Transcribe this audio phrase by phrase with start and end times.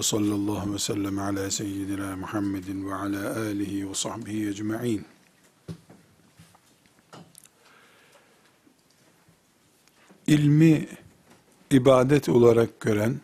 [0.00, 5.06] Ve sallallahu ve sellem ala seyyidina Muhammedin ve ala alihi ve sahbihi ecma'in.
[10.26, 10.88] İlmi
[11.70, 13.20] ibadet olarak gören,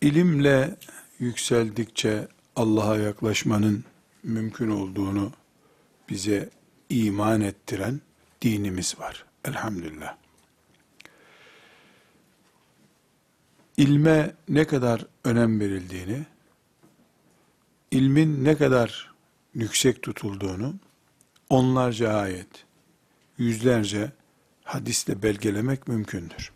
[0.00, 0.76] ilimle
[1.18, 3.84] yükseldikçe Allah'a yaklaşmanın
[4.22, 5.32] mümkün olduğunu
[6.08, 6.50] bize
[6.88, 8.00] iman ettiren
[8.42, 9.24] dinimiz var.
[9.44, 10.16] Elhamdülillah.
[13.82, 16.26] İlme ne kadar önem verildiğini,
[17.90, 19.14] ilmin ne kadar
[19.54, 20.74] yüksek tutulduğunu
[21.50, 22.48] onlarca ayet,
[23.38, 24.12] yüzlerce
[24.64, 26.52] hadisle belgelemek mümkündür.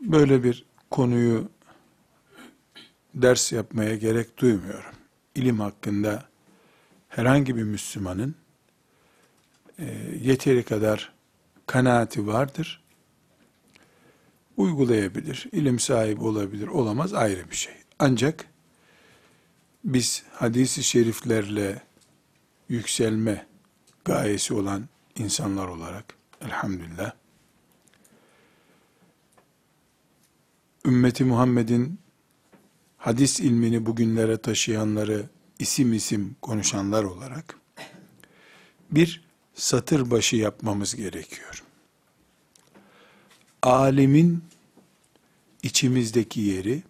[0.00, 1.48] Böyle bir konuyu
[3.14, 4.94] ders yapmaya gerek duymuyorum.
[5.34, 6.28] İlim hakkında
[7.08, 8.34] herhangi bir Müslümanın
[9.78, 9.84] e,
[10.22, 11.12] yeteri kadar
[11.66, 12.87] kanaati vardır.
[14.58, 17.74] Uygulayabilir, ilim sahibi olabilir, olamaz ayrı bir şey.
[17.98, 18.44] Ancak
[19.84, 21.82] biz hadisi şeriflerle
[22.68, 23.46] yükselme
[24.04, 26.04] gayesi olan insanlar olarak
[26.40, 27.12] elhamdülillah
[30.88, 31.98] ümmeti Muhammed'in
[32.96, 35.26] hadis ilmini bugünlere taşıyanları
[35.58, 37.58] isim isim konuşanlar olarak
[38.90, 39.24] bir
[39.54, 41.64] satır başı yapmamız gerekiyor.
[43.62, 44.44] Alimin
[45.62, 46.82] içimizdeki yeri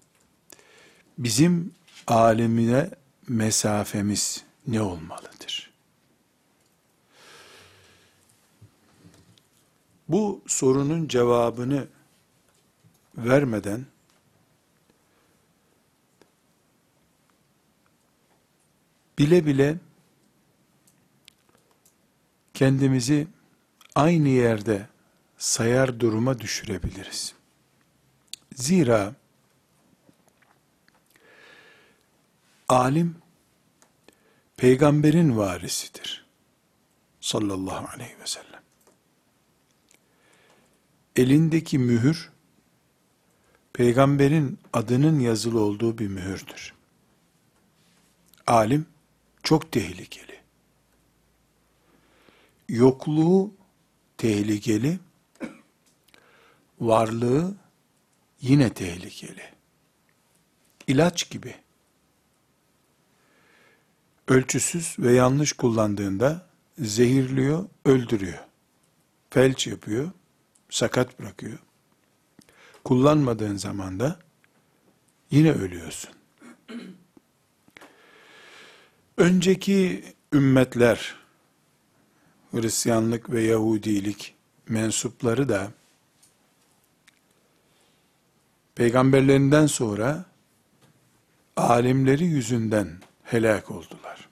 [1.18, 1.74] bizim
[2.06, 2.90] alemine
[3.28, 5.70] mesafemiz ne olmalıdır?
[10.08, 11.86] Bu sorunun cevabını
[13.16, 13.86] vermeden
[19.18, 19.76] bile bile
[22.54, 23.26] kendimizi
[23.94, 24.88] aynı yerde
[25.38, 27.37] sayar duruma düşürebiliriz.
[28.58, 29.14] Zira
[32.68, 33.16] alim
[34.56, 36.26] peygamberin varisidir.
[37.20, 38.62] Sallallahu aleyhi ve sellem.
[41.16, 42.32] Elindeki mühür
[43.72, 46.74] peygamberin adının yazılı olduğu bir mühürdür.
[48.46, 48.86] Alim
[49.42, 50.38] çok tehlikeli.
[52.68, 53.54] Yokluğu
[54.16, 54.98] tehlikeli,
[56.80, 57.54] varlığı
[58.40, 59.42] yine tehlikeli.
[60.86, 61.54] İlaç gibi.
[64.28, 66.48] Ölçüsüz ve yanlış kullandığında
[66.78, 68.38] zehirliyor, öldürüyor.
[69.30, 70.10] Felç yapıyor,
[70.70, 71.58] sakat bırakıyor.
[72.84, 74.18] Kullanmadığın zaman da
[75.30, 76.10] yine ölüyorsun.
[79.16, 81.16] Önceki ümmetler,
[82.50, 84.34] Hristiyanlık ve Yahudilik
[84.68, 85.70] mensupları da
[88.78, 90.24] peygamberlerinden sonra
[91.56, 94.28] alimleri yüzünden helak oldular.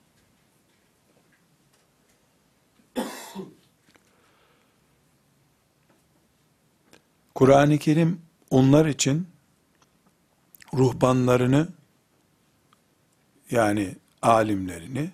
[7.35, 9.27] Kur'an-ı Kerim onlar için
[10.73, 11.67] ruhbanlarını
[13.51, 15.11] yani alimlerini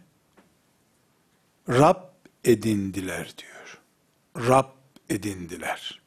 [1.70, 2.04] Rab
[2.44, 3.82] edindiler diyor.
[4.48, 4.70] Rab
[5.10, 6.03] edindiler.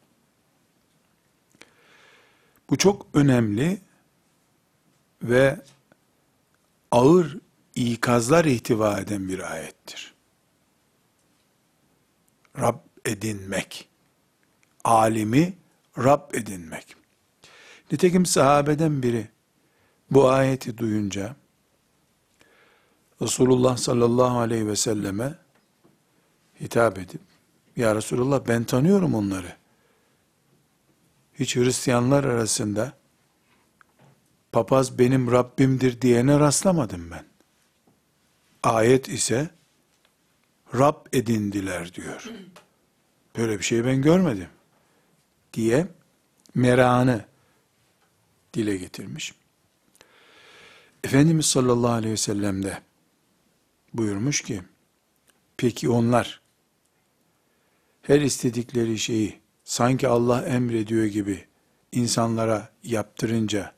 [2.71, 3.79] Bu çok önemli
[5.23, 5.61] ve
[6.91, 7.39] ağır
[7.75, 10.15] ikazlar ihtiva eden bir ayettir.
[12.59, 13.89] Rab edinmek.
[14.85, 15.55] Alimi
[15.99, 16.97] Rab edinmek.
[17.93, 19.29] Nitekim sahabeden biri
[20.11, 21.37] bu ayeti duyunca
[23.23, 25.35] Resulullah sallallahu aleyhi ve selleme
[26.61, 27.21] hitap edip
[27.77, 29.57] Ya Resulullah ben tanıyorum onları.
[31.39, 32.93] Hiç Hristiyanlar arasında
[34.53, 37.25] papaz benim Rabbimdir diyene rastlamadım ben.
[38.63, 39.51] Ayet ise
[40.75, 42.31] Rab edindiler diyor.
[43.37, 44.49] Böyle bir şey ben görmedim
[45.53, 45.87] diye
[46.55, 47.25] meranı
[48.55, 49.35] dile getirmiş.
[51.05, 52.83] Efendimiz sallallahu aleyhi ve sellem de
[53.95, 54.63] buyurmuş ki,
[55.57, 56.41] peki onlar
[58.03, 61.45] her istedikleri şeyi sanki Allah emrediyor gibi
[61.93, 63.73] insanlara yaptırınca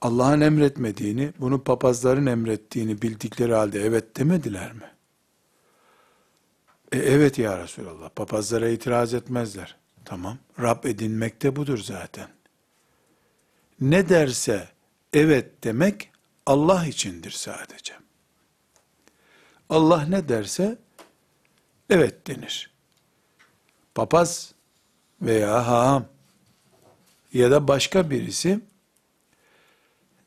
[0.00, 4.90] Allah'ın emretmediğini, bunu papazların emrettiğini bildikleri halde evet demediler mi?
[6.92, 9.76] E, evet ya Resulallah, papazlara itiraz etmezler.
[10.04, 12.28] Tamam, Rab edinmek de budur zaten.
[13.80, 14.68] Ne derse
[15.12, 16.10] evet demek
[16.46, 17.94] Allah içindir sadece.
[19.68, 20.78] Allah ne derse
[21.90, 22.71] evet denir.
[23.94, 24.54] Papaz
[25.22, 26.06] veya haham
[27.32, 28.60] ya da başka birisi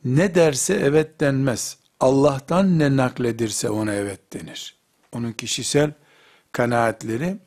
[0.05, 1.77] ne derse evet denmez.
[1.99, 4.75] Allah'tan ne nakledirse ona evet denir.
[5.11, 5.91] Onun kişisel
[6.51, 7.37] kanaatleri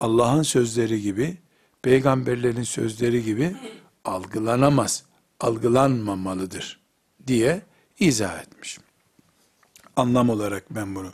[0.00, 1.36] Allah'ın sözleri gibi,
[1.82, 3.56] peygamberlerin sözleri gibi
[4.04, 5.04] algılanamaz,
[5.40, 6.80] algılanmamalıdır
[7.26, 7.62] diye
[7.98, 8.78] izah etmiş.
[9.96, 11.12] Anlam olarak ben bunu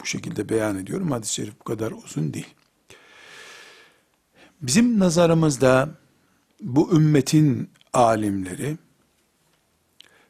[0.00, 1.10] bu şekilde beyan ediyorum.
[1.10, 2.54] Hadis-i şerif bu kadar uzun değil.
[4.62, 5.88] Bizim nazarımızda
[6.60, 8.76] bu ümmetin alimleri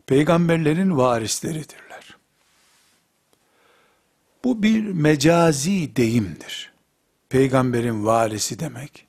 [0.07, 2.17] peygamberlerin varisleridirler.
[4.45, 6.73] Bu bir mecazi deyimdir.
[7.29, 9.07] Peygamberin varisi demek.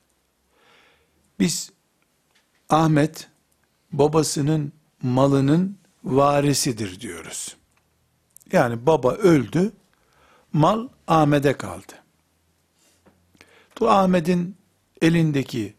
[1.38, 1.72] Biz
[2.70, 3.28] Ahmet
[3.92, 4.72] babasının
[5.02, 7.56] malının varisidir diyoruz.
[8.52, 9.72] Yani baba öldü,
[10.52, 11.92] mal Ahmet'e kaldı.
[13.80, 14.59] Bu Ahmet'in
[15.02, 15.74] elindeki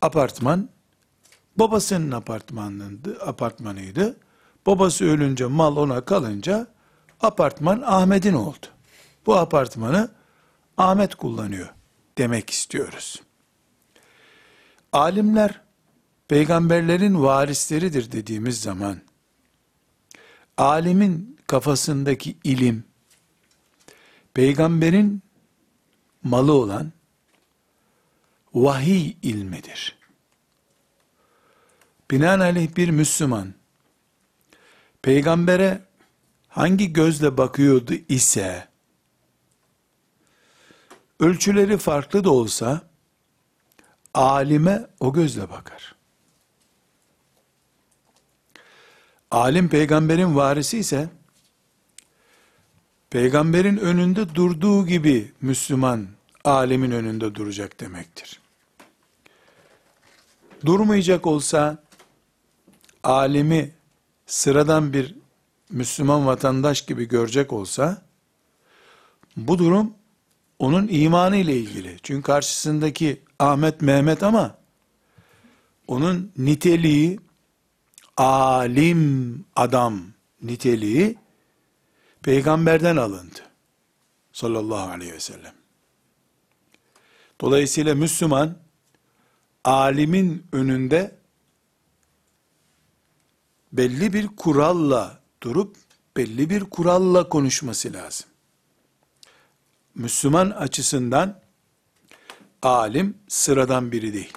[0.00, 0.68] apartman
[1.56, 4.16] babasının apartmanıydı, apartmanıydı.
[4.66, 6.66] Babası ölünce mal ona kalınca
[7.20, 8.66] apartman Ahmet'in oldu.
[9.26, 10.10] Bu apartmanı
[10.76, 11.68] Ahmet kullanıyor
[12.18, 13.22] demek istiyoruz.
[14.92, 15.60] Alimler
[16.28, 19.00] peygamberlerin varisleridir dediğimiz zaman
[20.56, 22.84] alimin kafasındaki ilim
[24.34, 25.22] peygamberin
[26.22, 26.92] malı olan
[28.54, 29.98] vahiy ilmidir.
[32.10, 33.54] Binaenaleyh bir Müslüman
[35.02, 35.80] peygambere
[36.48, 38.68] hangi gözle bakıyordu ise
[41.20, 42.82] ölçüleri farklı da olsa
[44.14, 45.94] alime o gözle bakar.
[49.30, 51.08] Alim peygamberin varisi ise
[53.10, 56.08] peygamberin önünde durduğu gibi Müslüman
[56.44, 58.39] alemin önünde duracak demektir.
[60.66, 61.82] Durmayacak olsa
[63.02, 63.74] alimi
[64.26, 65.14] sıradan bir
[65.70, 68.02] Müslüman vatandaş gibi görecek olsa
[69.36, 69.94] bu durum
[70.58, 71.96] onun imanı ile ilgili.
[72.02, 74.56] Çünkü karşısındaki Ahmet Mehmet ama
[75.86, 77.20] onun niteliği
[78.16, 80.02] alim adam
[80.42, 81.18] niteliği
[82.22, 83.40] peygamberden alındı.
[84.32, 85.54] Sallallahu aleyhi ve sellem.
[87.40, 88.56] Dolayısıyla Müslüman
[89.64, 91.16] alimin önünde
[93.72, 95.76] belli bir kuralla durup
[96.16, 98.26] belli bir kuralla konuşması lazım.
[99.94, 101.40] Müslüman açısından
[102.62, 104.32] alim sıradan biri değil.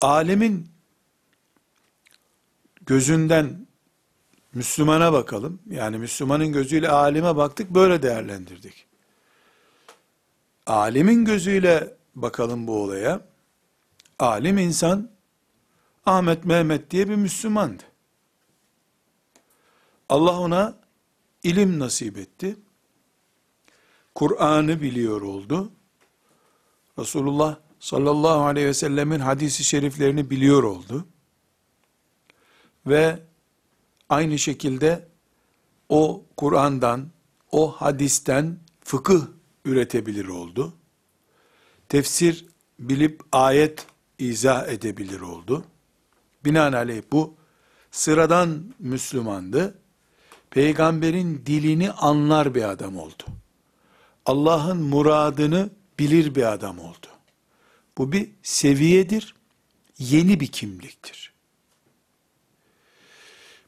[0.00, 0.68] Alimin
[2.86, 3.66] gözünden
[4.54, 5.60] Müslümana bakalım.
[5.70, 8.86] Yani Müslümanın gözüyle alime baktık, böyle değerlendirdik.
[10.66, 13.20] Alimin gözüyle bakalım bu olaya.
[14.18, 15.10] Alim insan
[16.06, 17.82] Ahmet Mehmet diye bir Müslümandı.
[20.08, 20.76] Allah ona
[21.42, 22.56] ilim nasip etti.
[24.14, 25.72] Kur'an'ı biliyor oldu.
[26.98, 31.06] Resulullah sallallahu aleyhi ve sellemin hadisi şeriflerini biliyor oldu.
[32.86, 33.22] Ve
[34.08, 35.08] aynı şekilde
[35.88, 37.10] o Kur'an'dan,
[37.52, 39.26] o hadisten fıkıh
[39.64, 40.72] üretebilir oldu.
[41.88, 42.46] Tefsir
[42.78, 43.86] bilip ayet
[44.18, 45.64] izah edebilir oldu.
[46.44, 47.36] Binaenaleyh bu
[47.90, 49.78] sıradan Müslümandı.
[50.50, 53.22] Peygamberin dilini anlar bir adam oldu.
[54.26, 57.06] Allah'ın muradını bilir bir adam oldu.
[57.98, 59.34] Bu bir seviyedir,
[59.98, 61.32] yeni bir kimliktir.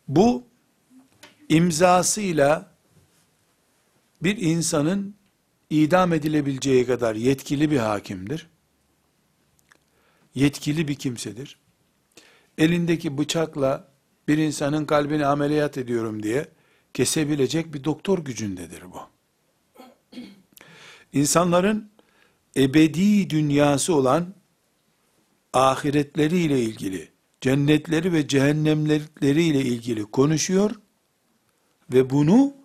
[0.08, 0.44] Bu
[1.48, 2.72] imzasıyla
[4.22, 5.14] bir insanın
[5.70, 8.48] idam edilebileceği kadar yetkili bir hakimdir.
[10.34, 11.58] Yetkili bir kimsedir.
[12.58, 13.92] Elindeki bıçakla
[14.28, 16.48] bir insanın kalbini ameliyat ediyorum diye
[16.94, 19.00] kesebilecek bir doktor gücündedir bu.
[21.12, 21.90] İnsanların
[22.56, 24.34] ebedi dünyası olan
[25.52, 27.08] ahiretleriyle ilgili,
[27.40, 30.70] cennetleri ve cehennemleri ile ilgili konuşuyor
[31.92, 32.59] ve bunu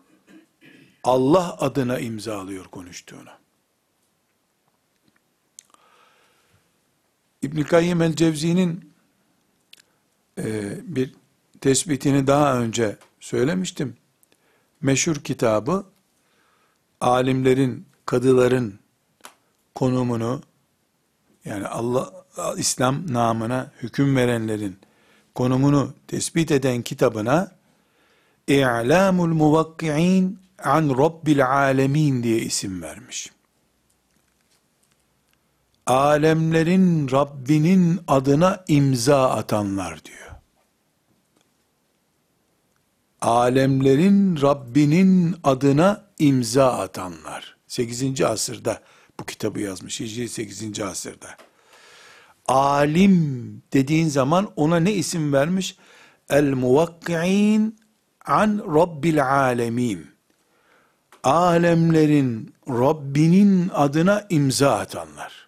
[1.05, 3.29] Allah adına imzalıyor konuştuğunu.
[7.41, 8.93] İbn Kayyim el Cevzi'nin
[10.37, 11.15] e, bir
[11.61, 13.97] tespitini daha önce söylemiştim.
[14.81, 15.85] Meşhur kitabı
[17.01, 18.79] alimlerin, kadıların
[19.75, 20.41] konumunu
[21.45, 22.25] yani Allah
[22.57, 24.77] İslam namına hüküm verenlerin
[25.35, 27.51] konumunu tespit eden kitabına
[28.47, 33.31] İ'lamul muvakki'in an Rabbil alemin diye isim vermiş.
[35.87, 40.31] alemlerin Rabbinin adına imza atanlar diyor.
[43.21, 47.57] Alemlerin Rabbinin adına imza atanlar.
[47.67, 48.21] 8.
[48.21, 48.81] asırda
[49.19, 49.99] bu kitabı yazmış.
[49.99, 50.79] Hicri 8.
[50.79, 51.27] asırda.
[52.47, 55.77] Alim dediğin zaman ona ne isim vermiş?
[56.29, 57.79] El muvakki'in
[58.25, 60.14] an Rabbil alemin.
[61.25, 65.47] Alemlerin Rabbinin adına imza atanlar.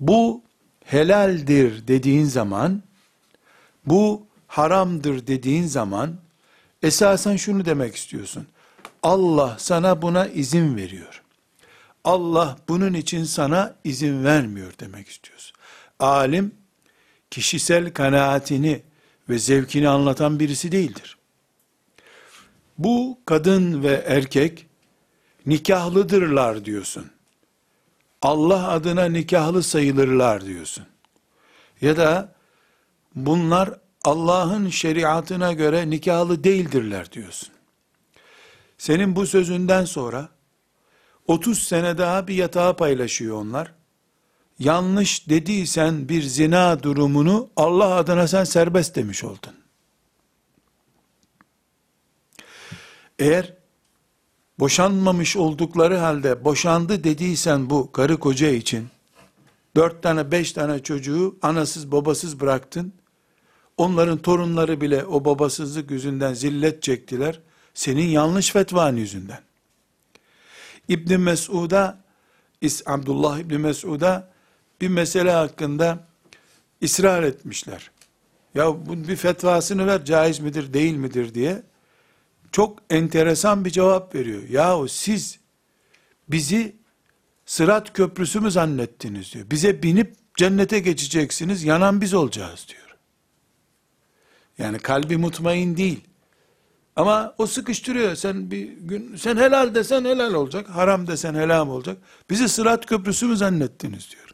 [0.00, 0.42] Bu
[0.84, 2.82] helaldir dediğin zaman,
[3.86, 6.16] bu haramdır dediğin zaman,
[6.82, 8.46] esasen şunu demek istiyorsun.
[9.02, 11.22] Allah sana buna izin veriyor.
[12.04, 15.56] Allah bunun için sana izin vermiyor demek istiyorsun.
[15.98, 16.54] Alim,
[17.30, 18.82] kişisel kanaatini
[19.28, 21.16] ve zevkini anlatan birisi değildir.
[22.84, 24.66] Bu kadın ve erkek
[25.46, 27.10] nikahlıdırlar diyorsun.
[28.22, 30.86] Allah adına nikahlı sayılırlar diyorsun.
[31.80, 32.34] Ya da
[33.14, 33.70] bunlar
[34.04, 37.48] Allah'ın şeriatına göre nikahlı değildirler diyorsun.
[38.78, 40.28] Senin bu sözünden sonra
[41.26, 43.72] 30 sene daha bir yatağı paylaşıyor onlar.
[44.58, 49.61] Yanlış dediysen bir zina durumunu Allah adına sen serbest demiş oldun.
[53.22, 53.52] Eğer
[54.58, 58.88] boşanmamış oldukları halde boşandı dediysen bu karı koca için
[59.76, 62.92] dört tane beş tane çocuğu anasız babasız bıraktın.
[63.76, 67.40] Onların torunları bile o babasızlık yüzünden zillet çektiler.
[67.74, 69.40] Senin yanlış fetvan yüzünden.
[70.88, 71.98] İbn Mesud'a
[72.86, 74.32] Abdullah İbn Mesud'a
[74.80, 76.06] bir mesele hakkında
[76.82, 77.90] ısrar etmişler.
[78.54, 81.62] Ya bu bir fetvasını ver caiz midir değil midir diye
[82.52, 84.42] çok enteresan bir cevap veriyor.
[84.48, 85.38] Yahu siz
[86.28, 86.76] bizi
[87.46, 89.50] sırat köprüsü mü zannettiniz diyor.
[89.50, 92.96] Bize binip cennete geçeceksiniz, yanan biz olacağız diyor.
[94.58, 96.00] Yani kalbi mutmain değil.
[96.96, 98.14] Ama o sıkıştırıyor.
[98.14, 101.98] Sen bir gün sen helal desen helal olacak, haram desen helal olacak.
[102.30, 104.30] Bizi sırat köprüsü mü zannettiniz diyor.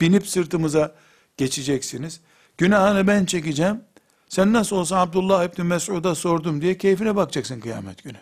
[0.00, 0.94] Binip sırtımıza
[1.36, 2.20] geçeceksiniz.
[2.58, 3.80] Günahını ben çekeceğim.
[4.28, 8.18] Sen nasıl olsa Abdullah İbni Mesud'a sordum diye keyfine bakacaksın kıyamet günü.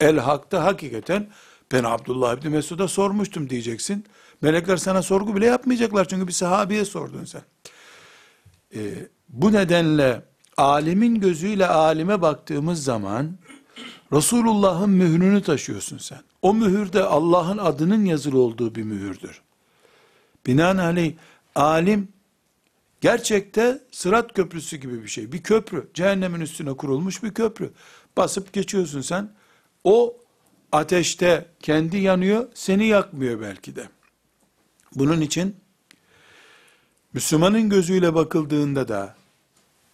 [0.00, 1.28] El hakta hakikaten
[1.72, 4.04] ben Abdullah İbni Mesud'a sormuştum diyeceksin.
[4.42, 7.42] Melekler sana sorgu bile yapmayacaklar çünkü bir sahabiye sordun sen.
[8.74, 10.22] Ee, bu nedenle
[10.56, 13.38] alimin gözüyle alime baktığımız zaman
[14.12, 16.20] Resulullah'ın mührünü taşıyorsun sen.
[16.42, 19.42] O mühür de Allah'ın adının yazılı olduğu bir mühürdür.
[20.46, 21.14] Binaenaleyh
[21.54, 22.08] alim
[23.00, 25.32] gerçekte sırat köprüsü gibi bir şey.
[25.32, 25.88] Bir köprü.
[25.94, 27.72] Cehennemin üstüne kurulmuş bir köprü.
[28.16, 29.32] Basıp geçiyorsun sen.
[29.84, 30.16] O
[30.72, 33.88] ateşte kendi yanıyor, seni yakmıyor belki de.
[34.94, 35.56] Bunun için
[37.12, 39.16] Müslümanın gözüyle bakıldığında da,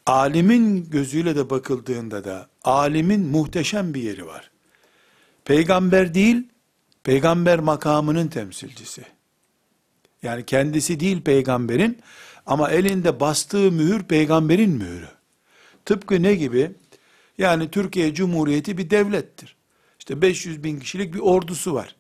[0.07, 4.51] alimin gözüyle de bakıldığında da, alimin muhteşem bir yeri var.
[5.45, 6.49] Peygamber değil,
[7.05, 9.05] peygamber makamının temsilcisi.
[10.23, 11.99] Yani kendisi değil peygamberin
[12.47, 15.09] ama elinde bastığı mühür peygamberin mühürü.
[15.85, 16.73] Tıpkı ne gibi?
[17.39, 19.57] Yani Türkiye Cumhuriyeti bir devlettir.
[19.99, 21.97] İşte 500 bin kişilik bir ordusu var.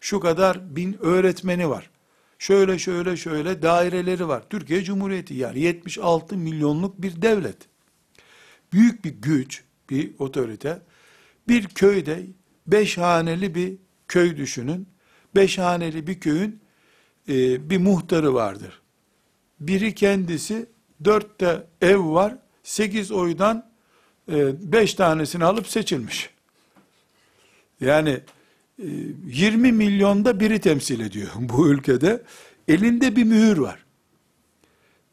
[0.00, 1.90] Şu kadar bin öğretmeni var.
[2.38, 4.42] Şöyle şöyle şöyle daireleri var.
[4.50, 7.56] Türkiye Cumhuriyeti yani 76 milyonluk bir devlet.
[8.72, 10.82] Büyük bir güç, bir otorite.
[11.48, 12.26] Bir köyde
[12.66, 13.76] beş haneli bir
[14.08, 14.88] köy düşünün.
[15.34, 16.60] Beş haneli bir köyün
[17.28, 18.82] e, bir muhtarı vardır.
[19.60, 20.66] Biri kendisi,
[21.04, 23.70] dörtte ev var, sekiz oydan
[24.32, 26.30] e, beş tanesini alıp seçilmiş.
[27.80, 28.20] Yani
[28.78, 28.86] e,
[29.26, 32.22] 20 milyonda biri temsil ediyor bu ülkede.
[32.68, 33.84] Elinde bir mühür var.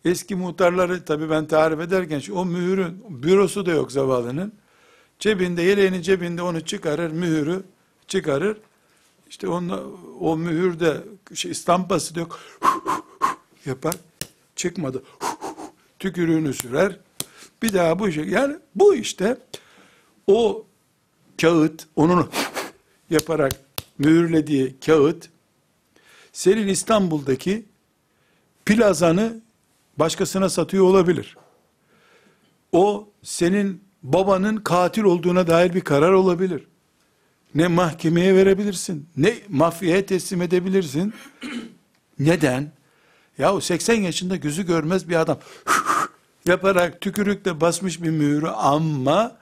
[0.06, 4.54] Eski muhtarları tabii ben tarif ederken o mühürün bürosu da yok zavallının.
[5.20, 7.64] Cebinde, yeleğinin cebinde onu çıkarır, mühürü
[8.08, 8.58] çıkarır.
[9.30, 9.84] İşte onunla,
[10.20, 10.98] o mühürde
[11.34, 12.28] şey, istampası diyor.
[13.66, 13.96] yapar.
[14.56, 15.04] Çıkmadı.
[16.00, 17.00] Tükürüğünü sürer.
[17.64, 18.26] Bir daha bu şey.
[18.26, 19.38] Yani bu işte
[20.28, 20.66] o
[21.42, 22.30] kağıt, onun
[23.10, 23.52] yaparak
[23.98, 25.30] mühürlediği kağıt,
[26.34, 27.66] senin İstanbul'daki
[28.66, 29.42] plazanı
[29.98, 31.38] başkasına satıyor olabilir.
[32.72, 36.68] O senin babanın katil olduğuna dair bir karar olabilir
[37.56, 41.14] ne mahkemeye verebilirsin, ne mafyaya teslim edebilirsin.
[42.20, 42.72] Neden?
[43.38, 45.40] Yahu 80 yaşında gözü görmez bir adam
[46.48, 49.38] yaparak tükürükle basmış bir mühürü ama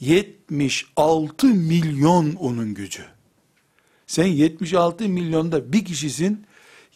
[0.00, 3.02] 76 milyon onun gücü.
[4.06, 6.46] Sen 76 milyonda bir kişisin,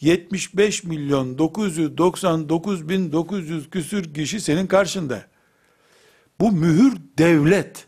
[0.01, 5.25] 75 milyon 999 bin 900 küsür kişi senin karşında.
[6.39, 7.87] Bu mühür devlet.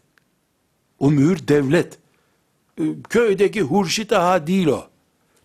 [0.99, 1.97] O mühür devlet.
[2.79, 4.87] Ee, köydeki Hurşit Ağa değil o.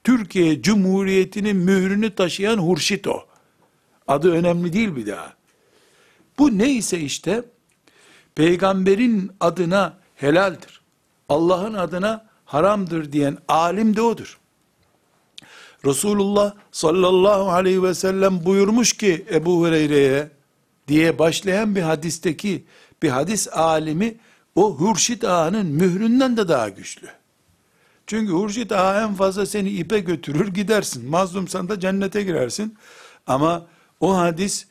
[0.04, 3.26] Türkiye Cumhuriyeti'nin mührünü taşıyan Hurşit o.
[4.08, 5.34] Adı önemli değil bir daha.
[6.38, 7.44] Bu neyse işte
[8.34, 10.80] peygamberin adına helaldir.
[11.28, 14.38] Allah'ın adına haramdır diyen alim de odur.
[15.84, 20.30] Resulullah sallallahu aleyhi ve sellem buyurmuş ki Ebu Hureyre'ye
[20.88, 22.64] diye başlayan bir hadisteki
[23.02, 24.14] bir hadis alimi
[24.54, 27.08] o Hurşit Ağa'nın mühründen de daha güçlü.
[28.06, 31.10] Çünkü Hurşit Ağa en fazla seni ipe götürür gidersin.
[31.10, 32.76] Mazlumsan da cennete girersin.
[33.26, 33.66] Ama
[34.00, 34.66] o hadis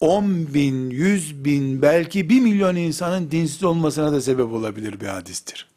[0.00, 5.68] 10 bin, 100 bin, belki 1 milyon insanın dinsiz olmasına da sebep olabilir bir hadistir.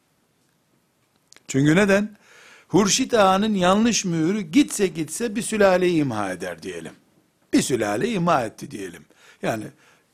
[1.48, 2.16] Çünkü neden?
[2.68, 6.94] Hurşit Ağa'nın yanlış mühürü gitse gitse bir sülale imha eder diyelim.
[7.54, 9.06] Bir sülale imha etti diyelim.
[9.42, 9.64] Yani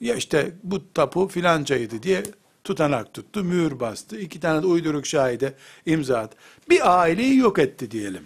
[0.02, 2.24] ya işte bu tapu filancaydı diye
[2.68, 5.54] tutanak tuttu, mühür bastı, iki tane de uyduruk şahide
[5.86, 6.38] imza attı.
[6.70, 8.24] Bir aileyi yok etti diyelim.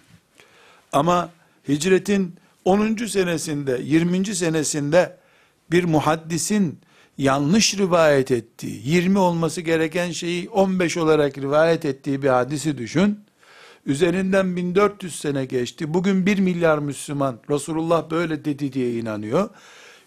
[0.91, 1.29] Ama
[1.67, 2.95] hicretin 10.
[2.95, 4.35] senesinde, 20.
[4.35, 5.17] senesinde
[5.71, 6.79] bir muhaddisin
[7.17, 13.19] yanlış rivayet ettiği, 20 olması gereken şeyi 15 olarak rivayet ettiği bir hadisi düşün.
[13.85, 15.93] Üzerinden 1400 sene geçti.
[15.93, 19.49] Bugün 1 milyar Müslüman Resulullah böyle dedi diye inanıyor.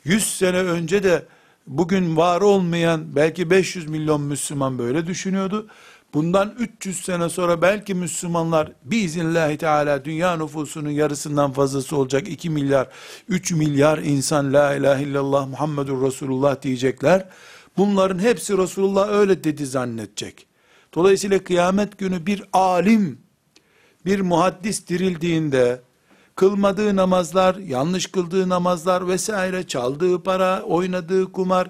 [0.05, 1.23] 100 sene önce de
[1.67, 5.67] bugün var olmayan belki 500 milyon Müslüman böyle düşünüyordu.
[6.15, 12.89] Bundan 300 sene sonra belki Müslümanlar biiznillahü teala dünya nüfusunun yarısından fazlası olacak 2 milyar,
[13.29, 17.29] 3 milyar insan la ilahe illallah Muhammedur Resulullah diyecekler.
[17.77, 20.47] Bunların hepsi Resulullah öyle dedi zannedecek.
[20.95, 23.19] Dolayısıyla kıyamet günü bir alim,
[24.07, 25.81] bir muhaddis dirildiğinde,
[26.37, 31.67] kılmadığı namazlar, yanlış kıldığı namazlar vesaire, çaldığı para, oynadığı kumar,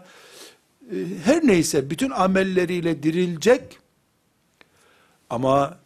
[0.91, 3.79] e, her neyse bütün amelleriyle dirilecek,
[5.31, 5.79] ama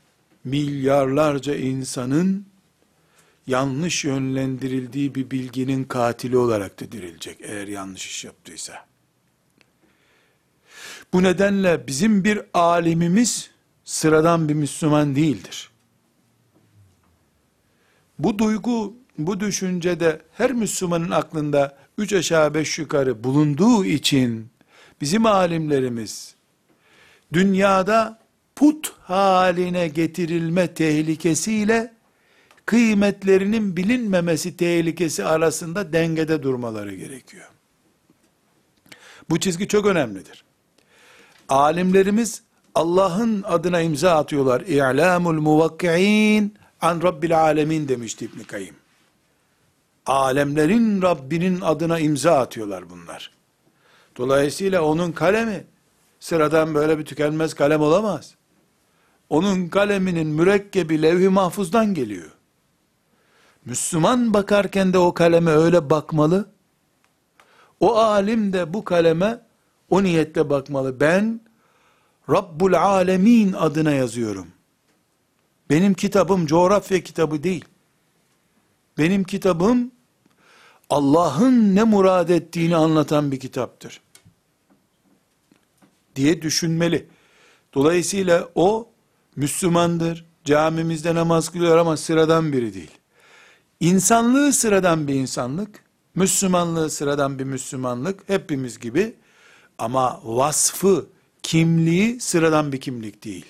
[0.44, 2.46] milyarlarca insanın
[3.46, 8.86] yanlış yönlendirildiği bir bilginin katili olarak da dirilecek eğer yanlış iş yaptıysa.
[11.12, 13.50] Bu nedenle bizim bir alimimiz
[13.84, 15.67] sıradan bir Müslüman değildir.
[18.18, 24.46] Bu duygu, bu düşüncede her Müslümanın aklında üç aşağı beş yukarı bulunduğu için
[25.00, 26.34] bizim alimlerimiz
[27.32, 28.18] dünyada
[28.56, 31.92] put haline getirilme tehlikesiyle
[32.66, 37.48] kıymetlerinin bilinmemesi tehlikesi arasında dengede durmaları gerekiyor.
[39.30, 40.44] Bu çizgi çok önemlidir.
[41.48, 42.42] Alimlerimiz
[42.74, 44.60] Allah'ın adına imza atıyorlar.
[44.60, 48.76] İ'lamul muvakki'in an rabbil alemin demişti İbn Kayyim.
[50.06, 53.30] Alemlerin Rabbinin adına imza atıyorlar bunlar.
[54.16, 55.64] Dolayısıyla onun kalemi
[56.20, 58.34] sıradan böyle bir tükenmez kalem olamaz.
[59.30, 62.30] Onun kaleminin mürekkebi levh-i mahfuzdan geliyor.
[63.64, 66.48] Müslüman bakarken de o kaleme öyle bakmalı.
[67.80, 69.40] O alim de bu kaleme
[69.90, 71.00] o niyetle bakmalı.
[71.00, 71.40] Ben
[72.30, 74.46] Rabbul Alemin adına yazıyorum.
[75.70, 77.64] Benim kitabım coğrafya kitabı değil.
[78.98, 79.90] Benim kitabım
[80.90, 84.00] Allah'ın ne murad ettiğini anlatan bir kitaptır.
[86.16, 87.08] Diye düşünmeli.
[87.74, 88.88] Dolayısıyla o
[89.36, 92.90] Müslümandır, camimizde namaz kılıyor ama sıradan biri değil.
[93.80, 99.14] İnsanlığı sıradan bir insanlık, Müslümanlığı sıradan bir Müslümanlık, hepimiz gibi
[99.78, 101.06] ama vasfı,
[101.42, 103.46] kimliği sıradan bir kimlik değil.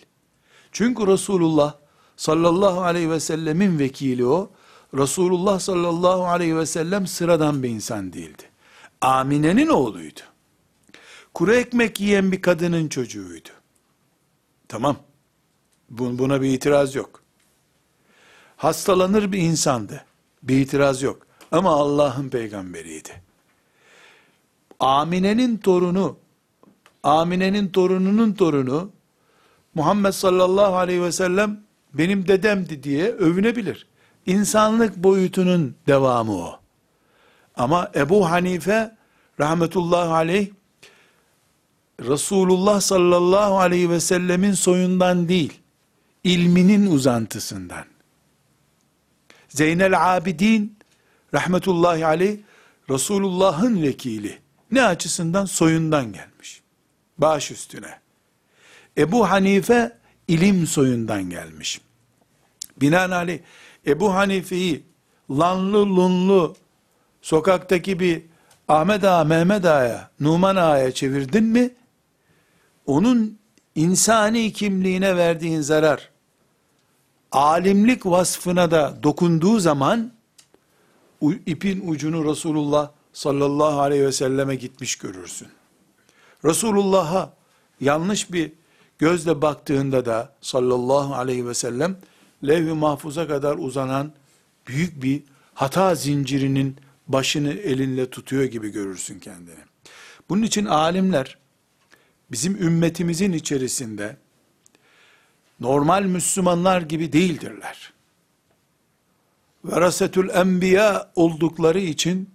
[0.72, 1.74] Çünkü Resulullah
[2.18, 4.50] sallallahu aleyhi ve sellemin vekili o,
[4.94, 8.42] Resulullah sallallahu aleyhi ve sellem sıradan bir insan değildi.
[9.00, 10.20] Amine'nin oğluydu.
[11.34, 13.48] Kuru ekmek yiyen bir kadının çocuğuydu.
[14.68, 14.96] Tamam.
[15.90, 17.22] Buna bir itiraz yok.
[18.56, 20.04] Hastalanır bir insandı.
[20.42, 21.26] Bir itiraz yok.
[21.52, 23.22] Ama Allah'ın peygamberiydi.
[24.80, 26.16] Amine'nin torunu,
[27.02, 28.90] Amine'nin torununun torunu,
[29.74, 31.67] Muhammed sallallahu aleyhi ve sellem
[31.98, 33.86] benim dedemdi diye övünebilir.
[34.26, 36.60] İnsanlık boyutunun devamı o.
[37.56, 38.96] Ama Ebu Hanife
[39.40, 40.48] rahmetullahi aleyh
[42.00, 45.60] Resulullah sallallahu aleyhi ve sellemin soyundan değil,
[46.24, 47.84] ilminin uzantısından.
[49.48, 50.78] Zeynel Abidin
[51.34, 52.38] rahmetullahi aleyh
[52.90, 54.38] Resulullah'ın vekili.
[54.70, 55.44] Ne açısından?
[55.44, 56.62] Soyundan gelmiş.
[57.18, 58.00] Baş üstüne.
[58.98, 61.80] Ebu Hanife ilim soyundan gelmiş.
[62.80, 63.40] Binaenaleyh
[63.86, 64.84] Ebu Hanife'yi
[65.30, 66.56] lanlı lunlu
[67.22, 68.22] sokaktaki bir
[68.68, 71.70] Ahmet Ağa, Mehmet Ağa'ya, Numan Ağa'ya çevirdin mi,
[72.86, 73.38] onun
[73.74, 76.10] insani kimliğine verdiğin zarar,
[77.32, 80.12] alimlik vasfına da dokunduğu zaman,
[81.46, 85.48] ipin ucunu Resulullah sallallahu aleyhi ve selleme gitmiş görürsün.
[86.44, 87.32] Resulullah'a
[87.80, 88.52] yanlış bir
[88.98, 91.96] gözle baktığında da sallallahu aleyhi ve sellem
[92.46, 94.12] levh-i mahfuza kadar uzanan
[94.66, 95.22] büyük bir
[95.54, 96.76] hata zincirinin
[97.08, 99.60] başını elinle tutuyor gibi görürsün kendini.
[100.28, 101.38] Bunun için alimler
[102.30, 104.16] bizim ümmetimizin içerisinde
[105.60, 107.92] normal Müslümanlar gibi değildirler.
[109.64, 112.30] Verasetül enbiya oldukları için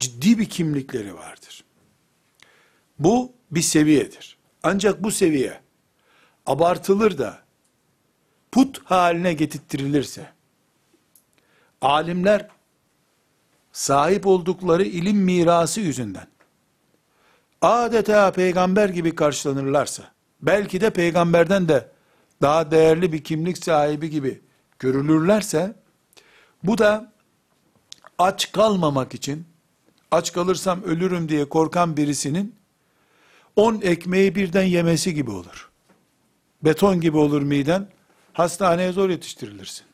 [0.00, 1.64] ciddi bir kimlikleri vardır.
[2.98, 4.38] Bu bir seviyedir.
[4.62, 5.60] Ancak bu seviye
[6.46, 7.47] abartılır da
[8.52, 10.32] put haline getirttirilirse
[11.80, 12.48] alimler
[13.72, 16.26] sahip oldukları ilim mirası yüzünden
[17.62, 20.02] adeta peygamber gibi karşılanırlarsa
[20.42, 21.88] belki de peygamberden de
[22.42, 24.40] daha değerli bir kimlik sahibi gibi
[24.78, 25.74] görülürlerse
[26.62, 27.12] bu da
[28.18, 29.46] aç kalmamak için
[30.10, 32.54] aç kalırsam ölürüm diye korkan birisinin
[33.56, 35.70] 10 ekmeği birden yemesi gibi olur.
[36.62, 37.88] Beton gibi olur miden.
[38.38, 39.86] Hastaneye zor yetiştirilirsin.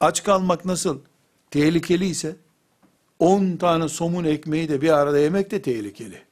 [0.00, 1.00] Aç kalmak nasıl
[1.50, 2.36] tehlikeli ise
[3.18, 6.22] 10 tane somun ekmeği de bir arada yemek de tehlikeli.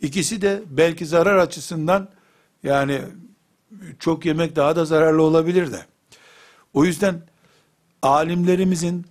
[0.00, 2.08] İkisi de belki zarar açısından
[2.62, 3.02] yani
[3.98, 5.86] çok yemek daha da zararlı olabilir de.
[6.74, 7.22] O yüzden
[8.02, 9.06] alimlerimizin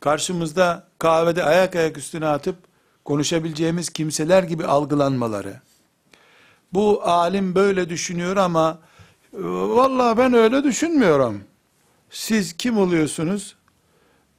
[0.00, 2.56] karşımızda kahvede ayak ayak üstüne atıp
[3.04, 5.60] konuşabileceğimiz kimseler gibi algılanmaları,
[6.72, 8.80] bu alim böyle düşünüyor ama
[9.42, 11.40] vallahi ben öyle düşünmüyorum.
[12.10, 13.56] Siz kim oluyorsunuz?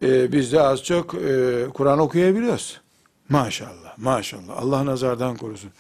[0.01, 2.81] Ee, biz de az çok e, Kur'an okuyabiliyoruz.
[3.29, 4.57] Maşallah, maşallah.
[4.57, 5.71] Allah nazardan korusun.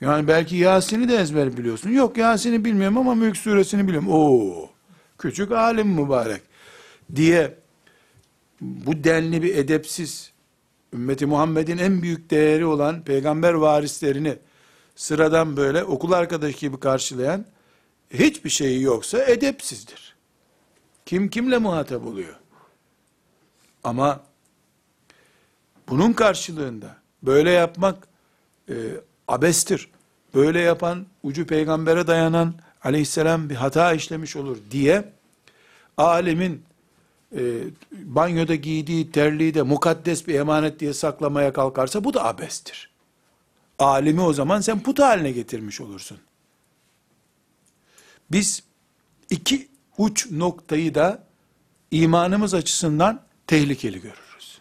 [0.00, 1.90] Yani belki Yasin'i de ezber biliyorsun.
[1.90, 4.08] Yok Yasin'i bilmiyorum ama Mülk suresini biliyorum.
[4.10, 4.70] Oo,
[5.18, 6.42] küçük alim mübarek
[7.16, 7.54] diye
[8.60, 10.32] bu denli bir edepsiz
[10.92, 14.38] ümmeti Muhammed'in en büyük değeri olan peygamber varislerini
[14.96, 17.44] sıradan böyle okul arkadaşı gibi karşılayan
[18.12, 20.16] hiçbir şeyi yoksa edepsizdir.
[21.06, 22.36] Kim kimle muhatap oluyor?
[23.84, 24.20] Ama
[25.88, 28.08] bunun karşılığında böyle yapmak
[28.68, 28.74] e,
[29.28, 29.90] abestir.
[30.34, 35.04] Böyle yapan ucu peygambere dayanan aleyhisselam bir hata işlemiş olur diye
[35.96, 36.62] alemin
[37.36, 37.40] e,
[37.92, 42.90] banyoda giydiği terliği de mukaddes bir emanet diye saklamaya kalkarsa bu da abestir.
[43.78, 46.18] Alimi o zaman sen put haline getirmiş olursun.
[48.32, 48.62] Biz
[49.30, 49.68] iki
[49.98, 51.24] uç noktayı da
[51.90, 54.58] imanımız açısından tehlikeli görürüz.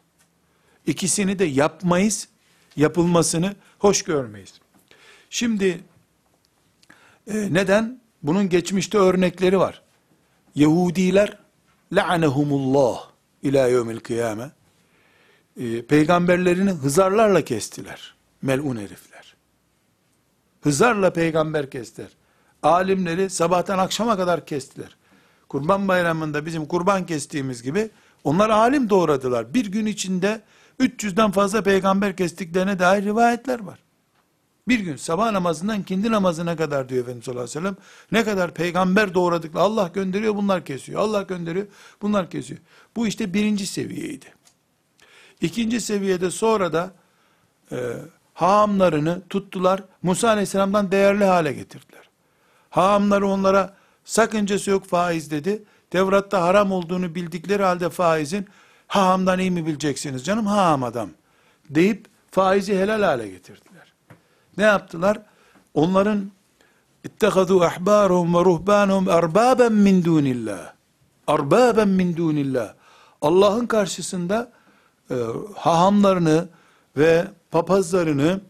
[0.85, 2.27] İkisini de yapmayız,
[2.75, 4.53] yapılmasını hoş görmeyiz.
[5.29, 5.83] Şimdi
[7.27, 8.01] e, neden?
[8.23, 9.81] Bunun geçmişte örnekleri var.
[10.55, 11.37] Yahudiler
[11.91, 13.09] la'anehumullah
[13.43, 14.51] ila yevmil kıyame
[15.57, 18.15] e, peygamberlerini hızarlarla kestiler.
[18.41, 19.35] Melun herifler.
[20.61, 22.09] Hızarla peygamber kestiler.
[22.63, 24.95] Alimleri sabahtan akşama kadar kestiler.
[25.49, 27.89] Kurban bayramında bizim kurban kestiğimiz gibi
[28.23, 29.53] onlar alim doğradılar.
[29.53, 30.41] Bir gün içinde
[30.79, 33.79] 300'den fazla peygamber kestiklerine dair rivayetler var.
[34.67, 37.77] Bir gün sabah namazından kindi namazına kadar diyor Efendimiz sallallahu aleyhi ve sellem.
[38.11, 39.55] Ne kadar peygamber doğradık.
[39.55, 41.01] Allah gönderiyor bunlar kesiyor.
[41.01, 41.67] Allah gönderiyor
[42.01, 42.59] bunlar kesiyor.
[42.95, 44.25] Bu işte birinci seviyeydi.
[45.41, 46.91] İkinci seviyede sonra da
[47.71, 47.77] e,
[48.33, 49.83] haamlarını tuttular.
[50.03, 52.00] Musa aleyhisselamdan değerli hale getirdiler.
[52.71, 53.73] Haamları onlara
[54.05, 55.63] sakıncası yok faiz dedi.
[55.89, 58.47] Tevrat'ta haram olduğunu bildikleri halde faizin
[58.87, 61.09] haamdan iyi mi bileceksiniz canım haam adam
[61.69, 63.93] deyip faizi helal hale getirdiler.
[64.57, 65.19] Ne yaptılar?
[65.73, 66.31] Onların
[67.03, 70.73] ittehadu ahbarahum ve ruhbanahum erbaben min dunillah.
[71.27, 72.73] Erbaben min dunillah.
[73.21, 74.51] Allah'ın karşısında
[75.11, 75.15] e,
[75.55, 76.49] hahamlarını
[76.97, 78.41] ve papazlarını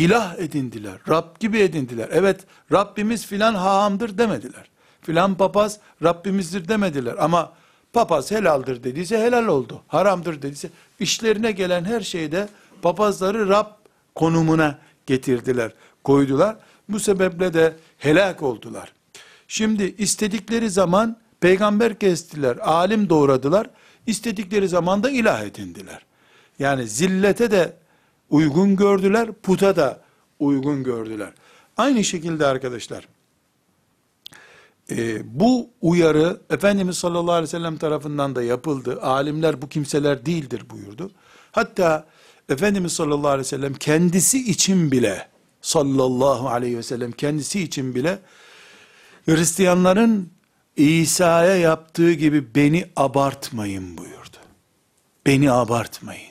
[0.00, 0.98] ilah edindiler.
[1.08, 2.08] Rab gibi edindiler.
[2.12, 2.40] Evet
[2.72, 4.64] Rabbimiz filan hahamdır demediler.
[5.02, 7.14] Filan papaz Rabbimizdir demediler.
[7.18, 7.52] Ama
[7.92, 9.82] papaz helaldir dediyse helal oldu.
[9.88, 12.48] Haramdır dediyse işlerine gelen her şeyde
[12.82, 13.66] papazları Rab
[14.14, 15.72] konumuna getirdiler,
[16.04, 16.56] koydular.
[16.88, 18.92] Bu sebeple de helak oldular.
[19.48, 23.66] Şimdi istedikleri zaman peygamber kestiler, alim doğradılar.
[24.06, 26.00] İstedikleri zaman da ilah edindiler.
[26.58, 27.72] Yani zillete de
[28.30, 30.00] uygun gördüler, puta da
[30.38, 31.32] uygun gördüler.
[31.76, 33.08] Aynı şekilde arkadaşlar,
[34.90, 39.02] e, bu uyarı Efendimiz sallallahu aleyhi ve sellem tarafından da yapıldı.
[39.02, 41.10] Alimler bu kimseler değildir buyurdu.
[41.52, 42.06] Hatta
[42.48, 45.28] Efendimiz sallallahu aleyhi ve sellem kendisi için bile
[45.60, 48.18] sallallahu aleyhi ve sellem kendisi için bile
[49.26, 50.30] Hristiyanların
[50.76, 54.36] İsa'ya yaptığı gibi beni abartmayın buyurdu.
[55.26, 56.29] Beni abartmayın.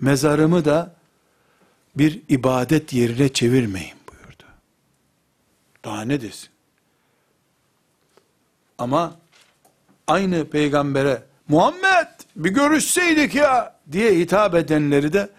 [0.00, 0.94] Mezarımı da
[1.96, 4.44] bir ibadet yerine çevirmeyin buyurdu.
[5.84, 6.48] Daha ne desin?
[8.78, 9.16] Ama
[10.06, 12.06] aynı peygambere Muhammed
[12.36, 15.30] bir görüşseydik ya diye hitap edenleri de